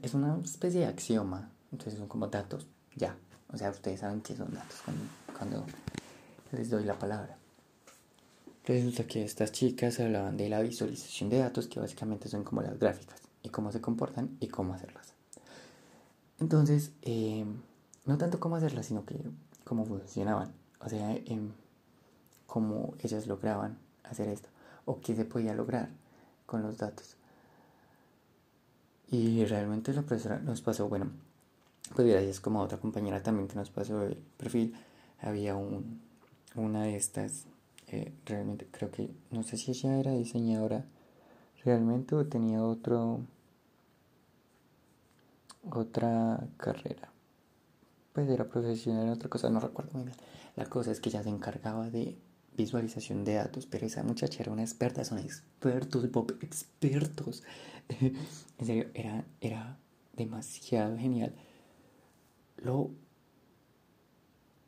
es, 0.00 0.14
una 0.14 0.38
especie 0.42 0.80
de 0.80 0.86
axioma, 0.86 1.50
entonces 1.70 1.98
son 1.98 2.08
como 2.08 2.28
datos, 2.28 2.66
ya, 2.96 3.14
o 3.52 3.58
sea, 3.58 3.70
ustedes 3.70 4.00
saben 4.00 4.22
qué 4.22 4.34
son 4.34 4.54
datos 4.54 4.80
cuando, 4.86 5.04
cuando 5.36 5.66
les 6.52 6.70
doy 6.70 6.84
la 6.84 6.98
palabra. 6.98 7.36
Resulta 8.64 9.04
que 9.04 9.22
estas 9.22 9.52
chicas 9.52 10.00
hablaban 10.00 10.38
de 10.38 10.48
la 10.48 10.62
visualización 10.62 11.28
de 11.28 11.40
datos, 11.40 11.66
que 11.66 11.78
básicamente 11.78 12.30
son 12.30 12.42
como 12.42 12.62
las 12.62 12.78
gráficas 12.78 13.21
y 13.42 13.48
cómo 13.50 13.72
se 13.72 13.80
comportan 13.80 14.36
y 14.40 14.48
cómo 14.48 14.74
hacerlas. 14.74 15.14
Entonces, 16.40 16.92
eh, 17.02 17.44
no 18.04 18.18
tanto 18.18 18.40
cómo 18.40 18.56
hacerlas, 18.56 18.86
sino 18.86 19.04
que 19.04 19.20
cómo 19.64 19.84
funcionaban. 19.84 20.52
O 20.80 20.88
sea, 20.88 21.12
eh, 21.12 21.40
cómo 22.46 22.94
ellas 23.00 23.26
lograban 23.26 23.78
hacer 24.04 24.28
esto. 24.28 24.48
O 24.84 25.00
qué 25.00 25.14
se 25.14 25.24
podía 25.24 25.54
lograr 25.54 25.90
con 26.46 26.62
los 26.62 26.78
datos. 26.78 27.16
Y 29.10 29.44
realmente 29.44 29.92
la 29.92 30.02
profesora 30.02 30.38
nos 30.38 30.62
pasó, 30.62 30.88
bueno, 30.88 31.10
pues 31.94 32.08
gracias 32.08 32.40
como 32.40 32.60
a 32.60 32.64
otra 32.64 32.78
compañera 32.78 33.22
también 33.22 33.48
que 33.48 33.56
nos 33.56 33.70
pasó 33.70 34.02
el 34.02 34.16
perfil, 34.16 34.74
había 35.20 35.54
un, 35.54 36.00
una 36.54 36.84
de 36.84 36.96
estas, 36.96 37.44
eh, 37.88 38.12
realmente 38.24 38.66
creo 38.70 38.90
que, 38.90 39.10
no 39.30 39.42
sé 39.42 39.56
si 39.56 39.70
ella 39.70 39.98
era 39.98 40.12
diseñadora 40.12 40.86
realmente 41.64 42.22
tenía 42.24 42.62
otro 42.62 43.20
otra 45.70 46.46
carrera. 46.56 47.12
Pues 48.12 48.28
era 48.28 48.48
profesional 48.48 49.08
otra 49.08 49.28
cosa 49.28 49.48
no 49.48 49.60
recuerdo 49.60 49.92
muy 49.94 50.04
bien. 50.04 50.16
La 50.56 50.66
cosa 50.66 50.90
es 50.90 51.00
que 51.00 51.08
ella 51.08 51.22
se 51.22 51.30
encargaba 51.30 51.88
de 51.88 52.18
visualización 52.56 53.24
de 53.24 53.34
datos 53.34 53.64
pero 53.64 53.86
esa 53.86 54.02
muchacha 54.02 54.42
era 54.42 54.52
una 54.52 54.62
experta 54.62 55.04
son 55.04 55.18
expertos 55.18 56.10
Bob 56.10 56.36
expertos. 56.40 57.42
En 58.58 58.66
serio 58.66 58.86
era 58.94 59.24
era 59.40 59.78
demasiado 60.14 60.96
genial. 60.98 61.34
Lo 62.58 62.90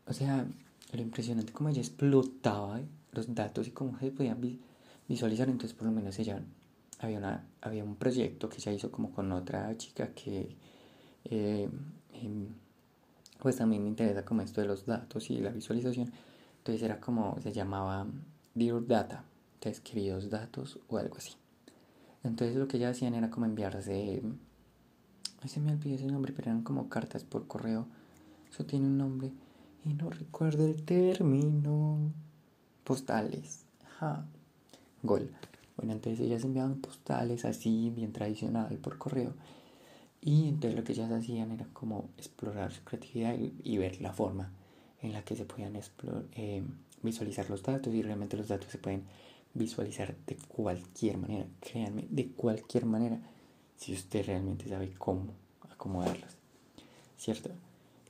o 0.07 0.13
sea 0.13 0.47
lo 0.93 1.03
impresionante 1.03 1.53
como 1.53 1.69
ella 1.69 1.81
explotaba 1.81 2.81
los 3.13 3.35
datos 3.35 3.67
y 3.67 3.73
cómo 3.73 3.99
se 3.99 4.11
podían 4.11 4.41
visualizar 5.09 5.49
entonces 5.49 5.77
por 5.77 5.87
lo 5.87 5.93
menos 5.93 6.19
ella 6.19 6.43
había, 7.05 7.19
una, 7.19 7.47
había 7.61 7.85
un 7.85 7.97
proyecto 7.97 8.49
que 8.49 8.61
se 8.61 8.73
hizo 8.73 8.91
como 8.91 9.13
con 9.13 9.31
otra 9.33 9.77
chica 9.77 10.09
que 10.15 10.57
eh, 11.25 11.69
em, 12.13 12.49
pues 13.41 13.57
también 13.57 13.83
me 13.83 13.89
interesa 13.89 14.25
como 14.25 14.43
esto 14.43 14.61
de 14.61 14.67
los 14.67 14.87
datos 14.87 15.31
y 15.31 15.39
la 15.39 15.51
visualización. 15.51 16.13
Entonces 16.59 16.83
era 16.83 17.01
como, 17.01 17.39
se 17.43 17.53
llamaba 17.53 18.07
Dear 18.55 18.87
Data, 18.87 19.25
entonces 19.55 19.81
queridos 19.81 20.31
datos 20.31 20.79
o 20.89 20.99
algo 20.99 21.17
así. 21.17 21.33
Entonces 22.23 22.57
lo 22.57 22.67
que 22.69 22.79
ya 22.79 22.89
hacían 22.89 23.15
era 23.15 23.31
como 23.31 23.47
enviarse, 23.47 24.23
no 24.23 25.49
se 25.49 25.61
me 25.61 25.73
olvidó 25.73 25.97
ese 25.97 26.07
nombre, 26.07 26.33
pero 26.33 26.51
eran 26.51 26.63
como 26.63 26.89
cartas 26.89 27.23
por 27.23 27.47
correo. 27.47 27.87
Eso 28.51 28.65
tiene 28.65 28.87
un 28.87 28.97
nombre 28.97 29.31
y 29.85 29.93
no 29.93 30.09
recuerdo 30.09 30.65
el 30.65 30.83
término. 30.85 32.13
Postales. 32.83 33.67
Ja. 33.99 34.25
Gol. 35.03 35.31
Bueno, 35.77 35.93
entonces 35.93 36.21
ellas 36.21 36.45
enviaban 36.45 36.81
postales 36.81 37.45
así, 37.45 37.91
bien 37.91 38.13
tradicional, 38.13 38.77
por 38.79 38.99
correo. 38.99 39.35
Y 40.21 40.49
entonces 40.49 40.79
lo 40.79 40.85
que 40.85 40.93
ellas 40.93 41.11
hacían 41.11 41.53
era 41.53 41.67
como 41.73 42.09
explorar 42.17 42.73
su 42.73 42.83
creatividad 42.83 43.37
y, 43.39 43.77
ver 43.77 44.01
la 44.01 44.13
forma 44.13 44.53
en 45.03 45.13
la 45.13 45.23
que 45.23 45.37
se 45.37 45.45
podían 45.45 45.79
eh, 46.33 46.63
visualizar 47.03 47.51
los 47.51 47.63
datos 47.63 47.93
y 47.93 48.03
realmente 48.03 48.37
los 48.37 48.49
datos 48.49 48.71
se 48.71 48.79
pueden 48.79 49.05
visualizar 49.53 50.17
de 50.27 50.37
cualquier 50.49 51.19
manera, 51.19 51.47
créanme, 51.61 52.07
de 52.09 52.29
cualquier 52.29 52.87
manera, 52.87 53.21
si 53.77 53.93
usted 53.93 54.27
realmente 54.27 54.69
sabe 54.69 54.93
cómo 54.97 55.33
acomodarlos, 55.71 56.33
¿cierto? 57.17 57.51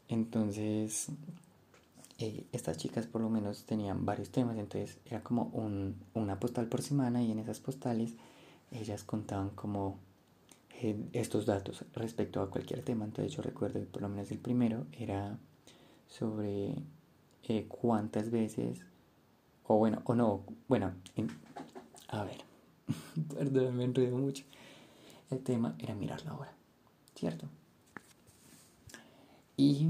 Entonces, 0.09 1.09
eh, 2.19 2.47
estas 2.53 2.77
chicas 2.77 3.07
por 3.07 3.21
lo 3.21 3.29
menos 3.29 3.65
tenían 3.65 4.05
varios 4.07 4.31
temas, 4.31 4.57
entonces 4.57 4.99
era 5.05 5.23
como 5.23 5.45
un, 5.53 5.97
una 6.15 6.39
postal 6.39 6.69
por 6.69 6.81
semana 6.81 7.23
y 7.23 7.33
en 7.33 7.41
esas 7.41 7.59
postales 7.59 8.15
ellas 8.71 9.03
contaban 9.03 9.51
como 9.51 9.99
eh, 10.81 11.09
estos 11.13 11.45
datos 11.45 11.85
respecto 11.93 12.41
a 12.41 12.51
cualquier 12.51 12.83
tema. 12.83 13.05
Entonces 13.05 13.33
yo 13.33 13.43
recuerdo 13.43 13.81
que 13.81 13.87
por 13.87 14.03
lo 14.03 14.09
menos 14.09 14.31
el 14.31 14.39
primero 14.39 14.87
era 14.93 15.39
sobre 16.07 16.77
eh, 17.49 17.67
cuántas 17.69 18.31
veces, 18.31 18.87
o 19.65 19.77
bueno, 19.79 20.01
o 20.05 20.15
no, 20.15 20.45
bueno, 20.69 20.93
a 22.09 22.23
ver, 22.23 22.39
perdón, 23.35 23.77
me 23.77 23.85
enredo 23.85 24.17
mucho. 24.17 24.45
El 25.31 25.41
tema 25.41 25.75
era 25.81 25.95
mirar 25.97 26.25
la 26.25 26.35
hora, 26.35 26.53
¿cierto? 27.17 27.49
Y 29.57 29.89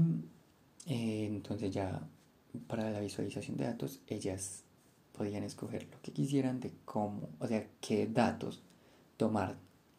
entonces 0.87 1.71
ya 1.71 2.07
para 2.55 2.89
la 2.91 2.99
visualización 2.99 3.57
de 3.57 3.65
datos, 3.65 4.01
ellas 4.07 4.63
podían 5.11 5.43
escoger 5.43 5.87
lo 5.91 6.01
que 6.01 6.11
quisieran 6.11 6.59
de 6.59 6.73
cómo, 6.85 7.29
o 7.39 7.47
sea, 7.47 7.67
qué 7.79 8.07
datos 8.07 8.61
tomar 9.17 9.55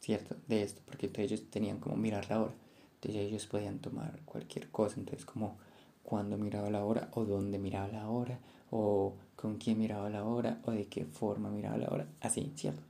¿cierto? 0.06 0.36
De 0.46 0.62
esto, 0.62 0.80
porque 0.86 1.06
entonces 1.06 1.32
ellos 1.32 1.50
tenían 1.50 1.78
como 1.80 1.96
mirar 1.96 2.30
la 2.30 2.40
hora. 2.40 2.54
Entonces 2.94 3.22
ellos 3.22 3.44
podían 3.46 3.80
tomar 3.80 4.20
cualquier 4.24 4.70
cosa, 4.70 5.00
entonces 5.00 5.26
como 5.26 5.58
cuándo 6.04 6.38
miraba 6.38 6.70
la 6.70 6.84
hora 6.84 7.10
o 7.14 7.24
dónde 7.24 7.58
miraba 7.58 7.88
la 7.88 8.08
hora 8.08 8.38
o 8.70 9.14
con 9.34 9.58
quién 9.58 9.78
miraba 9.78 10.08
la 10.08 10.24
hora 10.24 10.60
o 10.64 10.70
de 10.70 10.86
qué 10.86 11.04
forma 11.06 11.50
miraba 11.50 11.76
la 11.76 11.88
hora, 11.88 12.06
así, 12.20 12.52
¿cierto? 12.54 12.82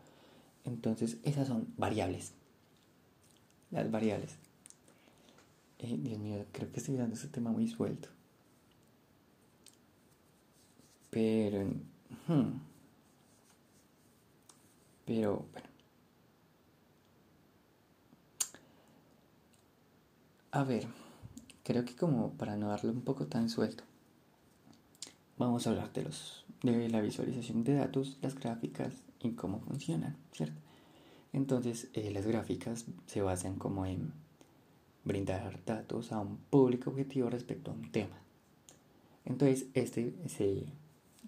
Entonces 0.65 1.17
esas 1.23 1.49
son 1.49 1.73
variables. 1.79 2.33
Las 3.71 3.91
variables. 3.91 4.37
Eh, 5.79 5.97
Dios 5.99 6.19
mío, 6.19 6.45
creo 6.53 6.71
que 6.71 6.81
estoy 6.81 6.97
dando 6.97 7.15
este 7.15 7.29
tema 7.29 7.51
muy 7.51 7.67
suelto. 7.67 8.11
Pero... 11.17 11.65
Hmm, 12.29 12.61
pero, 15.07 15.47
bueno. 15.51 15.69
A 20.51 20.63
ver, 20.63 20.87
creo 21.65 21.87
que 21.87 21.97
como 21.97 22.33
para 22.33 22.59
no 22.59 22.69
darle 22.69 22.91
un 22.91 23.01
poco 23.01 23.29
tan 23.29 23.49
suelto, 23.49 23.83
vamos 25.39 25.67
a 25.67 25.71
hablar 25.71 25.91
de, 25.95 26.03
los, 26.03 26.45
de 26.63 26.91
la 26.91 27.01
visualización 27.01 27.65
de 27.65 27.77
datos, 27.77 28.19
las 28.21 28.35
gráficas 28.35 28.93
y 29.23 29.31
cómo 29.31 29.61
funcionan, 29.61 30.19
¿cierto? 30.33 30.61
Entonces, 31.33 31.89
eh, 31.95 32.11
las 32.11 32.27
gráficas 32.27 32.85
se 33.07 33.23
basan 33.23 33.55
como 33.55 33.87
en 33.87 34.13
brindar 35.05 35.65
datos 35.65 36.13
a 36.13 36.21
un 36.21 36.37
público 36.37 36.91
objetivo 36.91 37.31
respecto 37.31 37.71
a 37.71 37.75
un 37.75 37.91
tema. 37.91 38.19
Entonces, 39.25 39.69
este 39.73 40.15
se, 40.29 40.67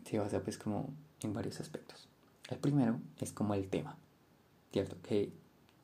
se 0.05 0.19
basa 0.19 0.43
pues 0.43 0.59
como 0.59 0.93
en 1.23 1.33
varios 1.35 1.61
aspectos. 1.61 2.09
El 2.49 2.59
primero 2.59 3.01
es 3.21 3.33
como 3.33 3.55
el 3.55 3.69
tema, 3.69 3.97
¿cierto? 4.73 4.97
Que 5.03 5.33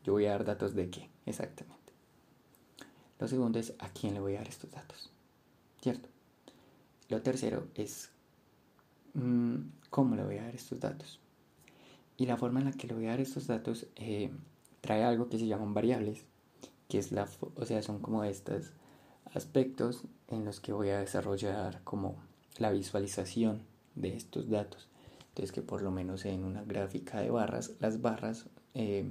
yo 0.05 0.13
voy 0.13 0.27
a 0.27 0.31
dar 0.31 0.45
datos 0.45 0.75
de 0.75 0.91
qué 0.91 1.11
exactamente. 1.27 1.93
Lo 3.19 3.29
segundo 3.29 3.59
es 3.59 3.75
a 3.79 3.89
quién 3.91 4.15
le 4.15 4.21
voy 4.21 4.35
a 4.35 4.39
dar 4.39 4.49
estos 4.49 4.71
datos. 4.71 5.11
¿Cierto? 5.81 6.09
Lo 7.09 7.23
tercero 7.23 7.69
es 7.75 8.11
mm, 9.15 9.57
cómo 9.91 10.17
le 10.17 10.25
voy 10.25 10.39
a 10.39 10.45
dar 10.45 10.55
estos 10.55 10.81
datos. 10.81 11.21
Y 12.17 12.27
la 12.27 12.37
forma 12.37 12.61
en 12.61 12.67
la 12.67 12.73
que 12.73 12.87
le 12.87 12.95
voy 12.95 13.07
a 13.07 13.11
dar 13.11 13.21
estos 13.21 13.47
datos 13.47 13.87
eh, 13.97 14.31
trae 14.81 15.05
algo 15.05 15.29
que 15.29 15.39
se 15.39 15.47
llaman 15.47 15.75
variables, 15.75 16.25
que 16.89 16.99
es 16.99 17.13
la, 17.13 17.29
o 17.57 17.65
sea, 17.67 17.83
son 17.83 18.01
como 18.01 18.25
estos 18.25 18.73
aspectos 19.35 20.05
en 20.29 20.45
los 20.45 20.61
que 20.61 20.73
voy 20.73 20.91
a 20.91 21.01
desarrollar 21.01 21.83
como 21.85 22.17
la 22.59 22.71
visualización 22.71 23.63
de 23.95 24.17
estos 24.17 24.49
datos. 24.49 24.89
Entonces 25.29 25.53
que 25.53 25.63
por 25.63 25.83
lo 25.83 25.91
menos 25.91 26.25
en 26.27 26.45
una 26.45 26.63
gráfica 26.63 27.21
de 27.21 27.31
barras, 27.31 27.73
las 27.81 28.01
barras 28.01 28.47
eh, 28.75 29.11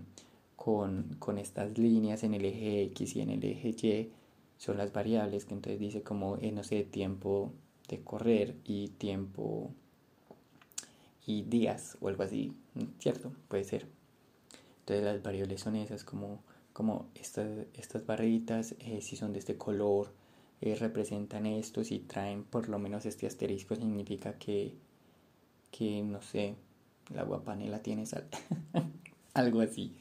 con, 0.55 1.37
estas 1.37 1.77
líneas 1.77 2.23
en 2.23 2.33
el 2.33 2.45
eje 2.45 2.83
X 2.83 3.15
y 3.17 3.21
en 3.21 3.29
el 3.29 3.43
eje 3.43 3.69
Y 3.69 4.11
son 4.57 4.77
las 4.77 4.93
variables 4.93 5.45
que 5.45 5.53
entonces 5.53 5.79
dice 5.79 6.03
como, 6.03 6.37
eh, 6.37 6.51
no 6.51 6.63
sé, 6.63 6.83
tiempo 6.83 7.51
de 7.89 8.01
correr 8.01 8.55
y 8.63 8.87
tiempo 8.89 9.71
y 11.25 11.43
días 11.43 11.97
o 11.99 12.07
algo 12.07 12.23
así, 12.23 12.53
¿cierto? 12.99 13.33
Puede 13.49 13.65
ser. 13.65 13.87
Entonces 14.79 15.03
las 15.03 15.21
variables 15.21 15.61
son 15.61 15.75
esas 15.75 16.03
como, 16.03 16.41
como 16.71 17.09
estas, 17.15 17.67
estas 17.73 18.05
barritas, 18.05 18.75
eh, 18.79 19.01
si 19.01 19.15
son 19.15 19.33
de 19.33 19.39
este 19.39 19.57
color, 19.57 20.13
eh, 20.65 20.75
representan 20.75 21.45
esto, 21.45 21.83
si 21.83 21.99
traen 21.99 22.45
por 22.45 22.69
lo 22.69 22.79
menos 22.79 23.05
este 23.05 23.27
asterisco 23.27 23.75
significa 23.75 24.39
que, 24.39 24.73
que 25.71 26.01
no 26.01 26.21
sé, 26.21 26.55
la 27.13 27.23
guapanela 27.23 27.79
tiene 27.79 28.05
sal, 28.05 28.29
algo 29.33 29.59
así. 29.59 29.93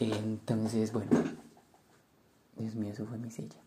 Entonces, 0.00 0.94
bueno, 0.94 1.10
Dios 2.56 2.74
mío, 2.74 2.90
eso 2.94 3.04
fue 3.04 3.18
mi 3.18 3.30
silla. 3.30 3.58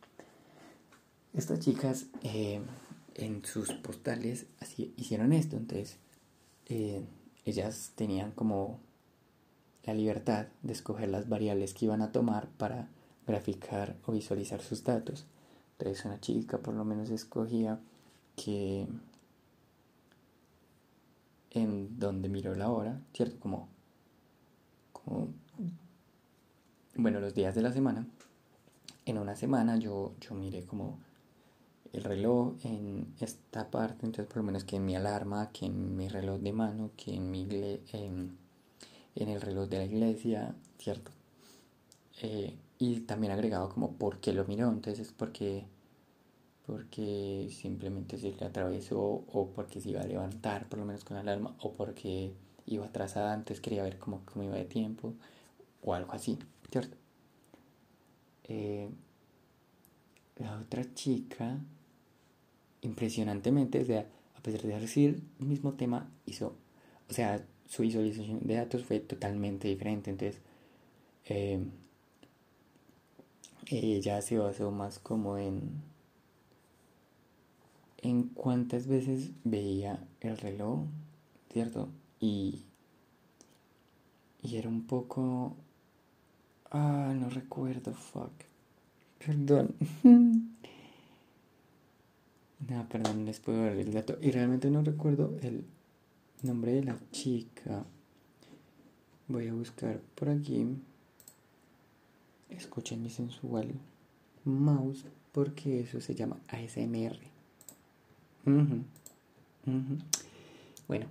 Estas 1.31 1.59
chicas 1.59 2.07
eh, 2.23 2.59
en 3.13 3.45
sus 3.45 3.71
postales 3.73 4.47
hicieron 4.97 5.31
esto, 5.31 5.57
entonces 5.57 5.99
eh, 6.69 7.03
ellas 7.45 7.91
tenían 7.93 8.31
como 8.31 8.79
la 9.83 9.93
libertad 9.93 10.47
de 10.63 10.73
escoger 10.73 11.09
las 11.09 11.29
variables 11.29 11.75
que 11.75 11.85
iban 11.85 12.01
a 12.01 12.11
tomar 12.11 12.49
para 12.57 12.89
graficar 13.27 13.95
o 14.07 14.11
visualizar 14.11 14.59
sus 14.63 14.83
datos. 14.83 15.27
Entonces 15.81 16.05
una 16.05 16.19
chica 16.19 16.59
por 16.59 16.75
lo 16.75 16.85
menos 16.85 17.09
escogía 17.09 17.79
que 18.35 18.87
en 21.49 21.99
donde 21.99 22.29
miró 22.29 22.53
la 22.53 22.69
hora, 22.69 23.01
¿cierto? 23.13 23.39
Como, 23.39 23.67
como 24.93 25.29
bueno, 26.95 27.19
los 27.19 27.33
días 27.33 27.55
de 27.55 27.63
la 27.63 27.73
semana. 27.73 28.05
En 29.05 29.17
una 29.17 29.35
semana 29.35 29.75
yo, 29.77 30.13
yo 30.21 30.35
miré 30.35 30.65
como 30.65 30.99
el 31.93 32.03
reloj 32.03 32.53
en 32.63 33.15
esta 33.19 33.71
parte, 33.71 34.05
entonces 34.05 34.27
por 34.27 34.37
lo 34.37 34.43
menos 34.43 34.63
que 34.63 34.75
en 34.75 34.85
mi 34.85 34.95
alarma, 34.95 35.49
que 35.51 35.65
en 35.65 35.97
mi 35.97 36.09
reloj 36.09 36.39
de 36.41 36.53
mano, 36.53 36.91
que 36.95 37.15
en, 37.15 37.31
mi 37.31 37.47
en, 37.91 38.37
en 39.15 39.29
el 39.29 39.41
reloj 39.41 39.67
de 39.67 39.77
la 39.79 39.85
iglesia, 39.85 40.53
¿cierto? 40.77 41.09
Eh, 42.21 42.55
y 42.81 43.01
también 43.01 43.31
agregado 43.31 43.69
como 43.69 43.91
por 43.93 44.19
qué 44.19 44.33
lo 44.33 44.43
miró, 44.45 44.67
entonces 44.69 45.13
porque 45.15 45.65
porque 46.65 47.47
simplemente 47.51 48.17
se 48.17 48.31
le 48.31 48.45
atravesó 48.45 48.99
o 48.99 49.51
porque 49.53 49.79
se 49.79 49.89
iba 49.91 50.01
a 50.01 50.05
levantar 50.05 50.67
por 50.67 50.79
lo 50.79 50.85
menos 50.85 51.03
con 51.03 51.15
la 51.15 51.21
alarma 51.21 51.55
o 51.61 51.73
porque 51.73 52.33
iba 52.65 52.85
atrasada 52.85 53.33
antes 53.33 53.61
quería 53.61 53.83
ver 53.83 53.99
cómo, 53.99 54.23
cómo 54.25 54.45
iba 54.45 54.55
de 54.55 54.65
tiempo 54.65 55.13
o 55.83 55.93
algo 55.93 56.13
así. 56.13 56.39
¿cierto? 56.71 56.97
Eh, 58.45 58.89
la 60.37 60.59
otra 60.59 60.83
chica, 60.95 61.59
impresionantemente, 62.81 63.81
o 63.81 63.85
sea, 63.85 64.07
a 64.35 64.41
pesar 64.41 64.61
de 64.63 64.79
decir 64.79 65.21
el 65.39 65.45
mismo 65.45 65.73
tema, 65.73 66.09
hizo, 66.25 66.55
o 67.09 67.13
sea, 67.13 67.45
su 67.67 67.83
visualización 67.83 68.39
de 68.41 68.55
datos 68.55 68.85
fue 68.85 68.99
totalmente 68.99 69.67
diferente. 69.67 70.09
Entonces, 70.09 70.41
eh, 71.25 71.59
ella 73.67 74.21
se 74.21 74.37
basó 74.37 74.71
más 74.71 74.99
como 74.99 75.37
en 75.37 75.83
en 77.97 78.29
cuántas 78.29 78.87
veces 78.87 79.31
veía 79.43 80.03
el 80.21 80.37
reloj, 80.37 80.85
¿cierto? 81.53 81.89
Y, 82.19 82.63
y 84.41 84.55
era 84.55 84.69
un 84.69 84.87
poco 84.87 85.55
Ah, 86.71 87.13
no 87.13 87.29
recuerdo, 87.29 87.93
fuck. 87.93 88.31
Perdón. 89.25 89.75
no, 90.03 90.55
perdón, 92.87 93.25
les 93.25 93.41
puedo 93.41 93.61
dar 93.61 93.73
el 93.73 93.91
dato. 93.91 94.17
Y 94.21 94.31
realmente 94.31 94.71
no 94.71 94.81
recuerdo 94.81 95.37
el 95.41 95.65
nombre 96.43 96.71
de 96.71 96.85
la 96.85 96.97
chica. 97.11 97.83
Voy 99.27 99.49
a 99.49 99.53
buscar 99.53 99.99
por 100.15 100.29
aquí. 100.29 100.65
Escuchen 102.51 103.01
mi 103.01 103.09
sensual 103.09 103.73
mouse 104.45 105.05
porque 105.31 105.81
eso 105.81 105.99
se 105.99 106.15
llama 106.15 106.37
ASMR. 106.47 107.19
Bueno, 110.87 111.07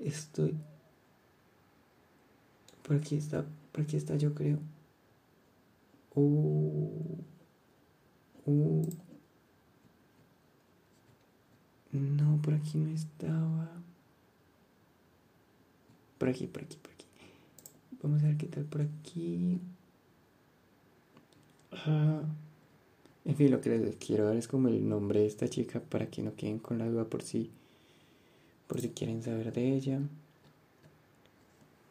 estoy... 0.00 0.54
Por 2.82 2.96
aquí 2.96 3.16
está 3.16 3.44
por 3.76 3.84
aquí 3.84 3.98
está, 3.98 4.16
yo 4.16 4.34
creo. 4.34 4.58
Uh, 6.14 7.18
uh. 8.46 8.88
No, 11.92 12.40
por 12.40 12.54
aquí 12.54 12.78
no 12.78 12.88
estaba. 12.88 13.70
Por 16.16 16.30
aquí, 16.30 16.46
por 16.46 16.62
aquí, 16.62 16.78
por 16.78 16.90
aquí. 16.90 17.04
Vamos 18.02 18.22
a 18.22 18.28
ver 18.28 18.38
qué 18.38 18.46
tal 18.46 18.64
por 18.64 18.80
aquí. 18.80 19.60
Ah. 21.84 22.22
En 23.26 23.34
fin, 23.34 23.50
lo 23.50 23.60
que 23.60 23.76
les 23.76 23.96
quiero 23.96 24.24
dar 24.24 24.36
es 24.36 24.46
como 24.46 24.68
el 24.68 24.88
nombre 24.88 25.20
de 25.20 25.26
esta 25.26 25.48
chica 25.48 25.80
para 25.80 26.06
que 26.06 26.22
no 26.22 26.36
queden 26.36 26.60
con 26.60 26.78
la 26.78 26.86
duda 26.86 27.06
por 27.06 27.22
si, 27.22 27.50
por 28.68 28.80
si 28.80 28.90
quieren 28.90 29.20
saber 29.20 29.52
de 29.52 29.74
ella. 29.74 30.00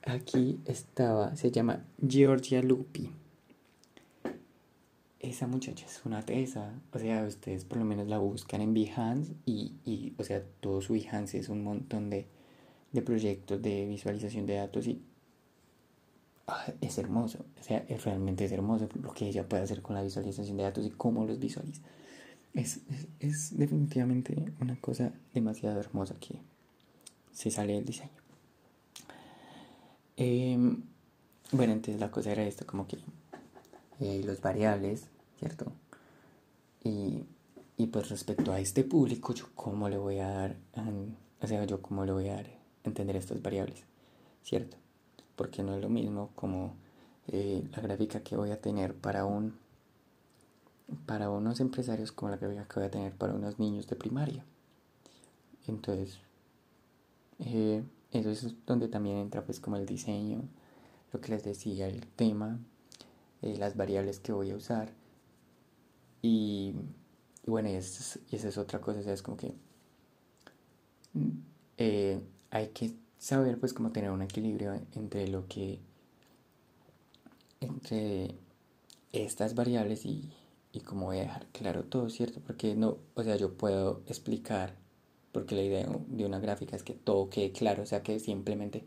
Aquí 0.03 0.59
estaba, 0.65 1.35
se 1.35 1.51
llama 1.51 1.83
Georgia 2.07 2.61
Lupi. 2.61 3.11
Esa 5.19 5.45
muchacha 5.45 5.85
es 5.85 6.05
una 6.05 6.21
tesa, 6.21 6.71
o 6.93 6.99
sea, 6.99 7.25
ustedes 7.25 7.65
por 7.65 7.79
lo 7.79 7.85
menos 7.85 8.07
la 8.07 8.19
buscan 8.19 8.61
en 8.61 8.73
Behance 8.73 9.33
y, 9.45 9.73
y 9.83 10.13
o 10.17 10.23
sea, 10.23 10.41
todo 10.61 10.81
su 10.81 10.93
Behance 10.93 11.37
es 11.37 11.49
un 11.49 11.63
montón 11.63 12.09
de, 12.09 12.27
de 12.93 13.01
proyectos 13.01 13.61
de 13.61 13.85
visualización 13.87 14.45
de 14.45 14.55
datos 14.55 14.87
y 14.87 15.01
es 16.81 16.97
hermoso, 16.97 17.45
o 17.59 17.63
sea, 17.63 17.83
es, 17.87 18.03
realmente 18.03 18.45
es 18.45 18.51
hermoso 18.51 18.87
lo 19.01 19.13
que 19.13 19.27
ella 19.27 19.47
puede 19.47 19.63
hacer 19.63 19.81
con 19.81 19.95
la 19.95 20.03
visualización 20.03 20.57
de 20.57 20.63
datos 20.63 20.85
y 20.85 20.91
cómo 20.91 21.25
los 21.25 21.39
visualiza. 21.39 21.81
Es, 22.53 22.81
es, 23.19 23.57
definitivamente 23.57 24.53
una 24.61 24.79
cosa 24.79 25.11
demasiado 25.33 25.79
hermosa 25.79 26.15
que 26.19 26.39
se 27.33 27.49
sale 27.49 27.73
del 27.73 27.85
diseño. 27.85 28.11
Em, 30.17 30.83
bueno, 31.51 31.73
entonces 31.73 31.99
la 31.99 32.11
cosa 32.11 32.31
era 32.31 32.43
esto, 32.43 32.65
como 32.65 32.87
que 32.87 32.97
eh, 33.99 34.21
los 34.23 34.39
variables, 34.39 35.07
¿cierto? 35.39 35.71
Y, 36.83 37.23
y, 37.75 37.87
pues 37.87 38.09
respecto 38.09 38.53
a 38.53 38.59
este 38.59 38.83
público, 38.83 39.33
yo 39.33 39.47
cómo 39.55 39.89
le 39.89 39.97
voy 39.97 40.19
a 40.19 40.27
dar, 40.29 40.55
o 41.41 41.47
sea, 41.47 41.65
yo 41.65 41.81
cómo 41.81 42.05
le 42.05 42.11
voy 42.11 42.29
a 42.29 42.35
dar 42.35 42.47
entender 42.83 43.15
estas 43.15 43.41
variables, 43.41 43.83
¿cierto? 44.43 44.77
Porque 45.35 45.63
no 45.63 45.75
es 45.75 45.81
lo 45.81 45.89
mismo 45.89 46.31
como 46.35 46.75
eh, 47.27 47.67
la 47.71 47.81
gráfica 47.81 48.21
que 48.21 48.35
voy 48.35 48.51
a 48.51 48.61
tener 48.61 48.95
para 48.95 49.25
un 49.25 49.57
para 51.07 51.31
unos 51.31 51.59
empresarios 51.59 52.11
como 52.11 52.29
la 52.29 52.37
gráfica 52.37 52.67
que 52.67 52.79
voy 52.79 52.87
a 52.87 52.91
tener 52.91 53.13
para 53.13 53.33
unos 53.33 53.57
niños 53.59 53.87
de 53.87 53.95
primaria. 53.95 54.45
Entonces 55.67 56.19
eh, 57.39 57.83
eso 58.11 58.29
es 58.29 58.55
donde 58.65 58.87
también 58.87 59.17
entra 59.17 59.43
pues 59.43 59.59
como 59.59 59.77
el 59.77 59.85
diseño 59.85 60.43
lo 61.11 61.21
que 61.21 61.31
les 61.31 61.43
decía 61.43 61.87
el 61.87 62.05
tema 62.07 62.59
eh, 63.41 63.57
las 63.57 63.75
variables 63.75 64.19
que 64.19 64.31
voy 64.31 64.51
a 64.51 64.55
usar. 64.55 64.93
Y, 66.21 66.73
bueno 67.45 67.69
y 67.69 67.73
esa 67.73 68.19
es, 68.31 68.57
otra 68.57 68.81
cosa 68.81 68.99
es 69.11 69.21
como 69.21 69.37
que 69.37 69.53
hay 72.51 72.69
que 72.69 73.04
saber 73.17 73.59
pues 73.59 73.73
cómo 73.73 73.91
tener 73.91 74.11
un 74.11 74.21
equilibrio 74.21 74.73
entre 74.93 75.27
lo 75.27 75.47
que 75.47 75.79
entre 77.61 78.35
estas 79.11 79.55
variables 79.55 80.05
y, 80.05 80.29
y 80.71 80.81
cómo 80.81 81.07
voy 81.07 81.19
a 81.19 81.21
dejar 81.21 81.47
claro 81.47 81.83
todo, 81.83 82.09
¿cierto? 82.09 82.41
Porque 82.45 82.75
no, 82.75 82.97
o 83.15 83.23
sea, 83.23 83.35
yo 83.37 83.53
puedo 83.53 84.01
explicar, 84.07 84.75
porque 85.31 85.55
la 85.55 85.61
idea 85.63 85.87
de 86.07 86.25
una 86.25 86.39
gráfica 86.39 86.75
es 86.75 86.83
que 86.83 86.93
todo 86.93 87.29
quede 87.29 87.51
claro, 87.51 87.83
o 87.83 87.85
sea, 87.85 88.03
que 88.03 88.19
simplemente 88.19 88.85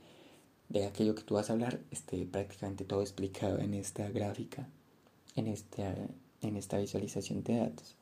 de 0.69 0.87
aquello 0.87 1.15
que 1.15 1.23
tú 1.23 1.35
vas 1.35 1.51
a 1.51 1.55
hablar 1.55 1.81
esté 1.91 2.27
prácticamente 2.27 2.85
todo 2.85 3.01
explicado 3.01 3.59
en 3.59 3.75
esta 3.75 4.09
gráfica, 4.11 4.69
en 5.35 5.47
esta, 5.47 5.95
en 6.43 6.57
esta 6.57 6.79
visualización 6.79 7.43
de 7.43 7.57
datos. 7.57 7.97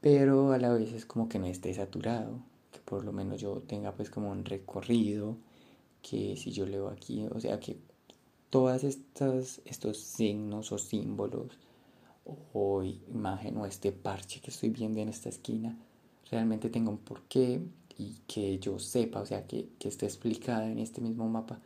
Pero 0.00 0.52
a 0.52 0.58
la 0.58 0.72
vez 0.72 0.92
es 0.92 1.04
como 1.04 1.28
que 1.28 1.38
no 1.38 1.46
esté 1.46 1.74
saturado, 1.74 2.40
que 2.72 2.78
por 2.80 3.04
lo 3.04 3.12
menos 3.12 3.40
yo 3.40 3.62
tenga 3.66 3.92
pues 3.92 4.10
como 4.10 4.30
un 4.30 4.44
recorrido, 4.44 5.36
que 6.02 6.36
si 6.36 6.52
yo 6.52 6.66
leo 6.66 6.88
aquí, 6.88 7.26
o 7.30 7.40
sea 7.40 7.60
que 7.60 7.76
todas 8.50 8.84
estas 8.84 9.60
estos 9.64 9.98
signos 9.98 10.72
o 10.72 10.78
símbolos 10.78 11.58
o 12.52 12.82
imagen 12.82 13.56
o 13.56 13.66
este 13.66 13.92
parche 13.92 14.40
que 14.40 14.50
estoy 14.50 14.70
viendo 14.70 15.00
en 15.00 15.08
esta 15.08 15.28
esquina 15.28 15.76
realmente 16.30 16.70
tenga 16.70 16.90
un 16.90 16.98
porqué 16.98 17.60
y 17.98 18.20
que 18.26 18.58
yo 18.58 18.78
sepa, 18.78 19.20
o 19.20 19.26
sea 19.26 19.46
que, 19.46 19.68
que 19.78 19.88
esté 19.88 20.06
explicada 20.06 20.70
en 20.70 20.78
este 20.78 21.00
mismo 21.00 21.28
mapa 21.28 21.60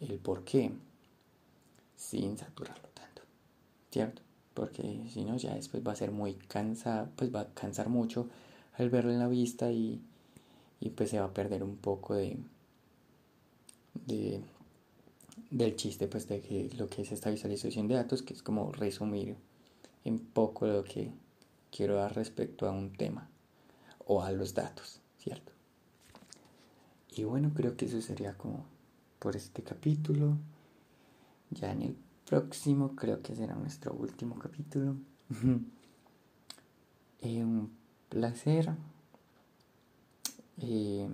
el 0.00 0.18
porqué 0.18 0.72
sin 1.96 2.38
saturarlo 2.38 2.88
tanto, 2.94 3.22
¿cierto? 3.90 4.22
Porque 4.54 5.06
si 5.12 5.24
no 5.24 5.36
ya 5.36 5.54
después 5.54 5.86
va 5.86 5.92
a 5.92 5.96
ser 5.96 6.10
muy 6.10 6.34
cansado, 6.34 7.10
pues 7.16 7.34
va 7.34 7.40
a 7.42 7.54
cansar 7.54 7.88
mucho 7.88 8.28
al 8.74 8.90
verlo 8.90 9.12
en 9.12 9.18
la 9.18 9.28
vista 9.28 9.70
y, 9.70 10.00
y 10.80 10.90
pues 10.90 11.10
se 11.10 11.18
va 11.18 11.26
a 11.26 11.34
perder 11.34 11.62
un 11.62 11.76
poco 11.76 12.14
de, 12.14 12.38
de 14.06 14.42
del 15.50 15.76
chiste 15.76 16.08
pues 16.08 16.28
de 16.28 16.40
que 16.40 16.70
lo 16.76 16.88
que 16.88 17.02
es 17.02 17.12
esta 17.12 17.30
visualización 17.30 17.88
de 17.88 17.94
datos 17.94 18.22
que 18.22 18.34
es 18.34 18.42
como 18.42 18.72
resumir 18.72 19.36
en 20.04 20.18
poco 20.18 20.66
lo 20.66 20.84
que 20.84 21.10
quiero 21.70 21.96
dar 21.96 22.14
respecto 22.14 22.68
a 22.68 22.72
un 22.72 22.92
tema 22.92 23.28
o 24.06 24.22
a 24.22 24.30
los 24.32 24.54
datos 24.54 25.00
cierto 25.18 25.52
y 27.16 27.24
bueno 27.24 27.52
creo 27.54 27.76
que 27.76 27.86
eso 27.86 28.00
sería 28.00 28.34
como 28.34 28.64
por 29.18 29.36
este 29.36 29.62
capítulo. 29.62 30.36
Ya 31.50 31.72
en 31.72 31.82
el 31.82 31.96
próximo 32.28 32.94
creo 32.94 33.22
que 33.22 33.34
será 33.34 33.54
nuestro 33.54 33.92
último 33.92 34.38
capítulo. 34.38 34.96
Eh, 37.20 37.42
un 37.42 37.72
placer 38.08 38.76
y 40.60 41.06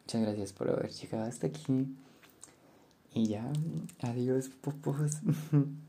muchas 0.00 0.22
gracias 0.22 0.52
por 0.52 0.70
haber 0.70 0.90
llegado 0.90 1.24
hasta 1.24 1.46
aquí. 1.46 1.86
Y 3.14 3.26
ya, 3.26 3.50
adiós, 4.00 4.50
popos. 4.60 5.18